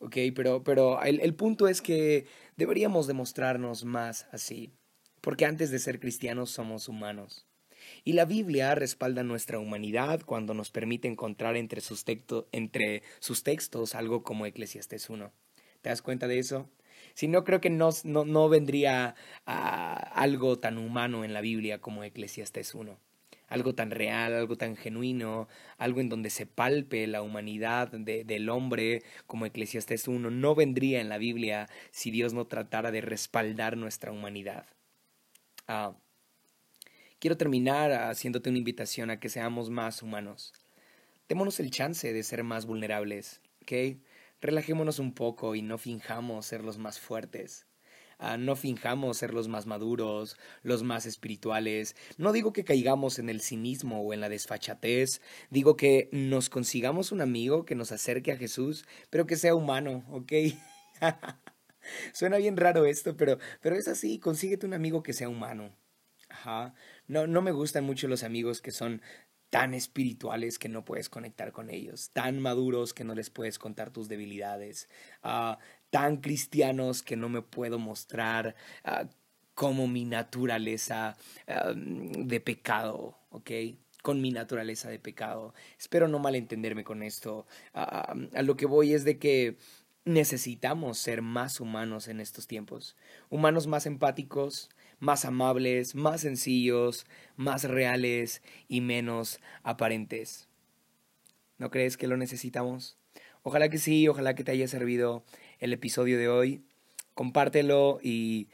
¿Ok? 0.00 0.16
Pero, 0.34 0.64
pero 0.64 1.02
el, 1.02 1.20
el 1.20 1.34
punto 1.34 1.68
es 1.68 1.80
que 1.80 2.26
deberíamos 2.56 3.06
demostrarnos 3.06 3.84
más 3.84 4.26
así, 4.32 4.72
porque 5.20 5.46
antes 5.46 5.70
de 5.70 5.78
ser 5.78 6.00
cristianos 6.00 6.50
somos 6.50 6.88
humanos. 6.88 7.46
Y 8.04 8.12
la 8.12 8.24
Biblia 8.24 8.74
respalda 8.74 9.22
nuestra 9.22 9.58
humanidad 9.58 10.20
cuando 10.26 10.52
nos 10.52 10.70
permite 10.70 11.08
encontrar 11.08 11.56
entre 11.56 11.80
sus, 11.80 12.04
entre 12.52 13.02
sus 13.20 13.42
textos 13.42 13.94
algo 13.94 14.22
como 14.22 14.44
Eclesiastes 14.44 15.08
1. 15.08 15.32
¿Te 15.80 15.88
das 15.88 16.02
cuenta 16.02 16.26
de 16.26 16.38
eso? 16.38 16.68
Si 17.14 17.26
no, 17.26 17.44
creo 17.44 17.60
que 17.60 17.70
no, 17.70 17.90
no, 18.04 18.24
no 18.24 18.48
vendría 18.48 19.14
a 19.46 19.94
algo 19.94 20.58
tan 20.58 20.76
humano 20.76 21.24
en 21.24 21.32
la 21.32 21.40
Biblia 21.40 21.80
como 21.80 22.04
Eclesiastes 22.04 22.74
1 22.74 22.98
algo 23.50 23.74
tan 23.74 23.90
real, 23.90 24.32
algo 24.32 24.56
tan 24.56 24.76
genuino, 24.76 25.48
algo 25.76 26.00
en 26.00 26.08
donde 26.08 26.30
se 26.30 26.46
palpe 26.46 27.06
la 27.06 27.20
humanidad 27.20 27.90
de, 27.90 28.24
del 28.24 28.48
hombre, 28.48 29.02
como 29.26 29.44
Eclesiastes 29.44 30.08
1, 30.08 30.30
no 30.30 30.54
vendría 30.54 31.00
en 31.00 31.08
la 31.08 31.18
Biblia 31.18 31.68
si 31.90 32.10
Dios 32.10 32.32
no 32.32 32.46
tratara 32.46 32.90
de 32.92 33.00
respaldar 33.02 33.76
nuestra 33.76 34.12
humanidad. 34.12 34.66
Ah, 35.66 35.96
quiero 37.18 37.36
terminar 37.36 37.92
haciéndote 37.92 38.50
una 38.50 38.58
invitación 38.58 39.10
a 39.10 39.20
que 39.20 39.28
seamos 39.28 39.68
más 39.68 40.02
humanos. 40.02 40.52
Démonos 41.28 41.60
el 41.60 41.70
chance 41.70 42.12
de 42.12 42.22
ser 42.22 42.44
más 42.44 42.66
vulnerables, 42.66 43.40
¿ok? 43.62 43.98
Relajémonos 44.40 45.00
un 45.00 45.12
poco 45.12 45.54
y 45.54 45.62
no 45.62 45.76
finjamos 45.76 46.46
ser 46.46 46.64
los 46.64 46.78
más 46.78 47.00
fuertes. 47.00 47.66
No 48.38 48.54
finjamos 48.54 49.16
ser 49.16 49.32
los 49.32 49.48
más 49.48 49.66
maduros, 49.66 50.36
los 50.62 50.82
más 50.82 51.06
espirituales. 51.06 51.96
No 52.18 52.32
digo 52.32 52.52
que 52.52 52.64
caigamos 52.64 53.18
en 53.18 53.30
el 53.30 53.40
cinismo 53.40 54.02
o 54.02 54.12
en 54.12 54.20
la 54.20 54.28
desfachatez. 54.28 55.22
Digo 55.50 55.76
que 55.76 56.08
nos 56.12 56.50
consigamos 56.50 57.12
un 57.12 57.22
amigo 57.22 57.64
que 57.64 57.74
nos 57.74 57.92
acerque 57.92 58.32
a 58.32 58.36
Jesús, 58.36 58.84
pero 59.08 59.26
que 59.26 59.36
sea 59.36 59.54
humano, 59.54 60.04
¿ok? 60.10 60.32
Suena 62.12 62.36
bien 62.36 62.56
raro 62.56 62.84
esto, 62.84 63.16
pero, 63.16 63.38
pero 63.62 63.76
es 63.76 63.88
así. 63.88 64.18
Consíguete 64.18 64.66
un 64.66 64.74
amigo 64.74 65.02
que 65.02 65.14
sea 65.14 65.28
humano. 65.28 65.74
Ajá. 66.28 66.74
No, 67.08 67.26
no 67.26 67.42
me 67.42 67.52
gustan 67.52 67.84
mucho 67.84 68.06
los 68.06 68.22
amigos 68.22 68.60
que 68.60 68.70
son 68.70 69.00
tan 69.50 69.74
espirituales 69.74 70.58
que 70.58 70.68
no 70.68 70.84
puedes 70.84 71.08
conectar 71.08 71.52
con 71.52 71.70
ellos, 71.70 72.10
tan 72.12 72.40
maduros 72.40 72.94
que 72.94 73.04
no 73.04 73.14
les 73.14 73.30
puedes 73.30 73.58
contar 73.58 73.90
tus 73.90 74.08
debilidades, 74.08 74.88
uh, 75.24 75.56
tan 75.90 76.18
cristianos 76.18 77.02
que 77.02 77.16
no 77.16 77.28
me 77.28 77.42
puedo 77.42 77.78
mostrar 77.78 78.54
uh, 78.84 79.06
como 79.54 79.86
mi 79.86 80.04
naturaleza 80.04 81.16
uh, 81.46 81.74
de 81.74 82.40
pecado, 82.40 83.18
¿ok? 83.30 83.50
Con 84.02 84.20
mi 84.20 84.30
naturaleza 84.30 84.88
de 84.88 84.98
pecado. 84.98 85.52
Espero 85.78 86.08
no 86.08 86.18
malentenderme 86.18 86.84
con 86.84 87.02
esto. 87.02 87.46
a 87.74 88.14
lo 88.42 88.56
que 88.56 88.64
voy 88.64 88.94
es 88.94 89.04
de 89.04 89.18
que 89.18 89.58
necesitamos 90.04 90.98
ser 90.98 91.22
más 91.22 91.60
humanos 91.60 92.08
en 92.08 92.20
estos 92.20 92.46
tiempos, 92.46 92.96
humanos 93.28 93.66
más 93.66 93.86
empáticos, 93.86 94.70
más 94.98 95.24
amables, 95.24 95.94
más 95.94 96.20
sencillos, 96.20 97.06
más 97.36 97.64
reales 97.64 98.42
y 98.68 98.80
menos 98.80 99.40
aparentes. 99.62 100.48
¿No 101.58 101.70
crees 101.70 101.96
que 101.96 102.06
lo 102.06 102.16
necesitamos? 102.16 102.96
Ojalá 103.42 103.68
que 103.70 103.78
sí, 103.78 104.06
ojalá 104.08 104.34
que 104.34 104.44
te 104.44 104.52
haya 104.52 104.68
servido 104.68 105.24
el 105.60 105.72
episodio 105.72 106.18
de 106.18 106.28
hoy. 106.28 106.64
Compártelo 107.14 108.00
y 108.02 108.48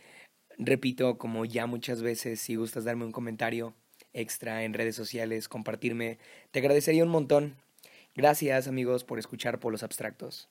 repito, 0.59 1.19
como 1.19 1.45
ya 1.45 1.67
muchas 1.67 2.03
veces, 2.03 2.41
si 2.41 2.57
gustas 2.57 2.85
darme 2.85 3.05
un 3.05 3.13
comentario 3.13 3.75
extra 4.13 4.65
en 4.65 4.75
redes 4.75 4.97
sociales, 4.97 5.49
compartirme, 5.49 6.19
te 6.51 6.59
agradecería 6.59 7.05
un 7.05 7.11
montón. 7.11 7.57
Gracias 8.15 8.67
amigos 8.67 9.05
por 9.05 9.19
escuchar 9.19 9.61
por 9.61 9.73
los 9.73 9.83
abstractos. 9.83 10.49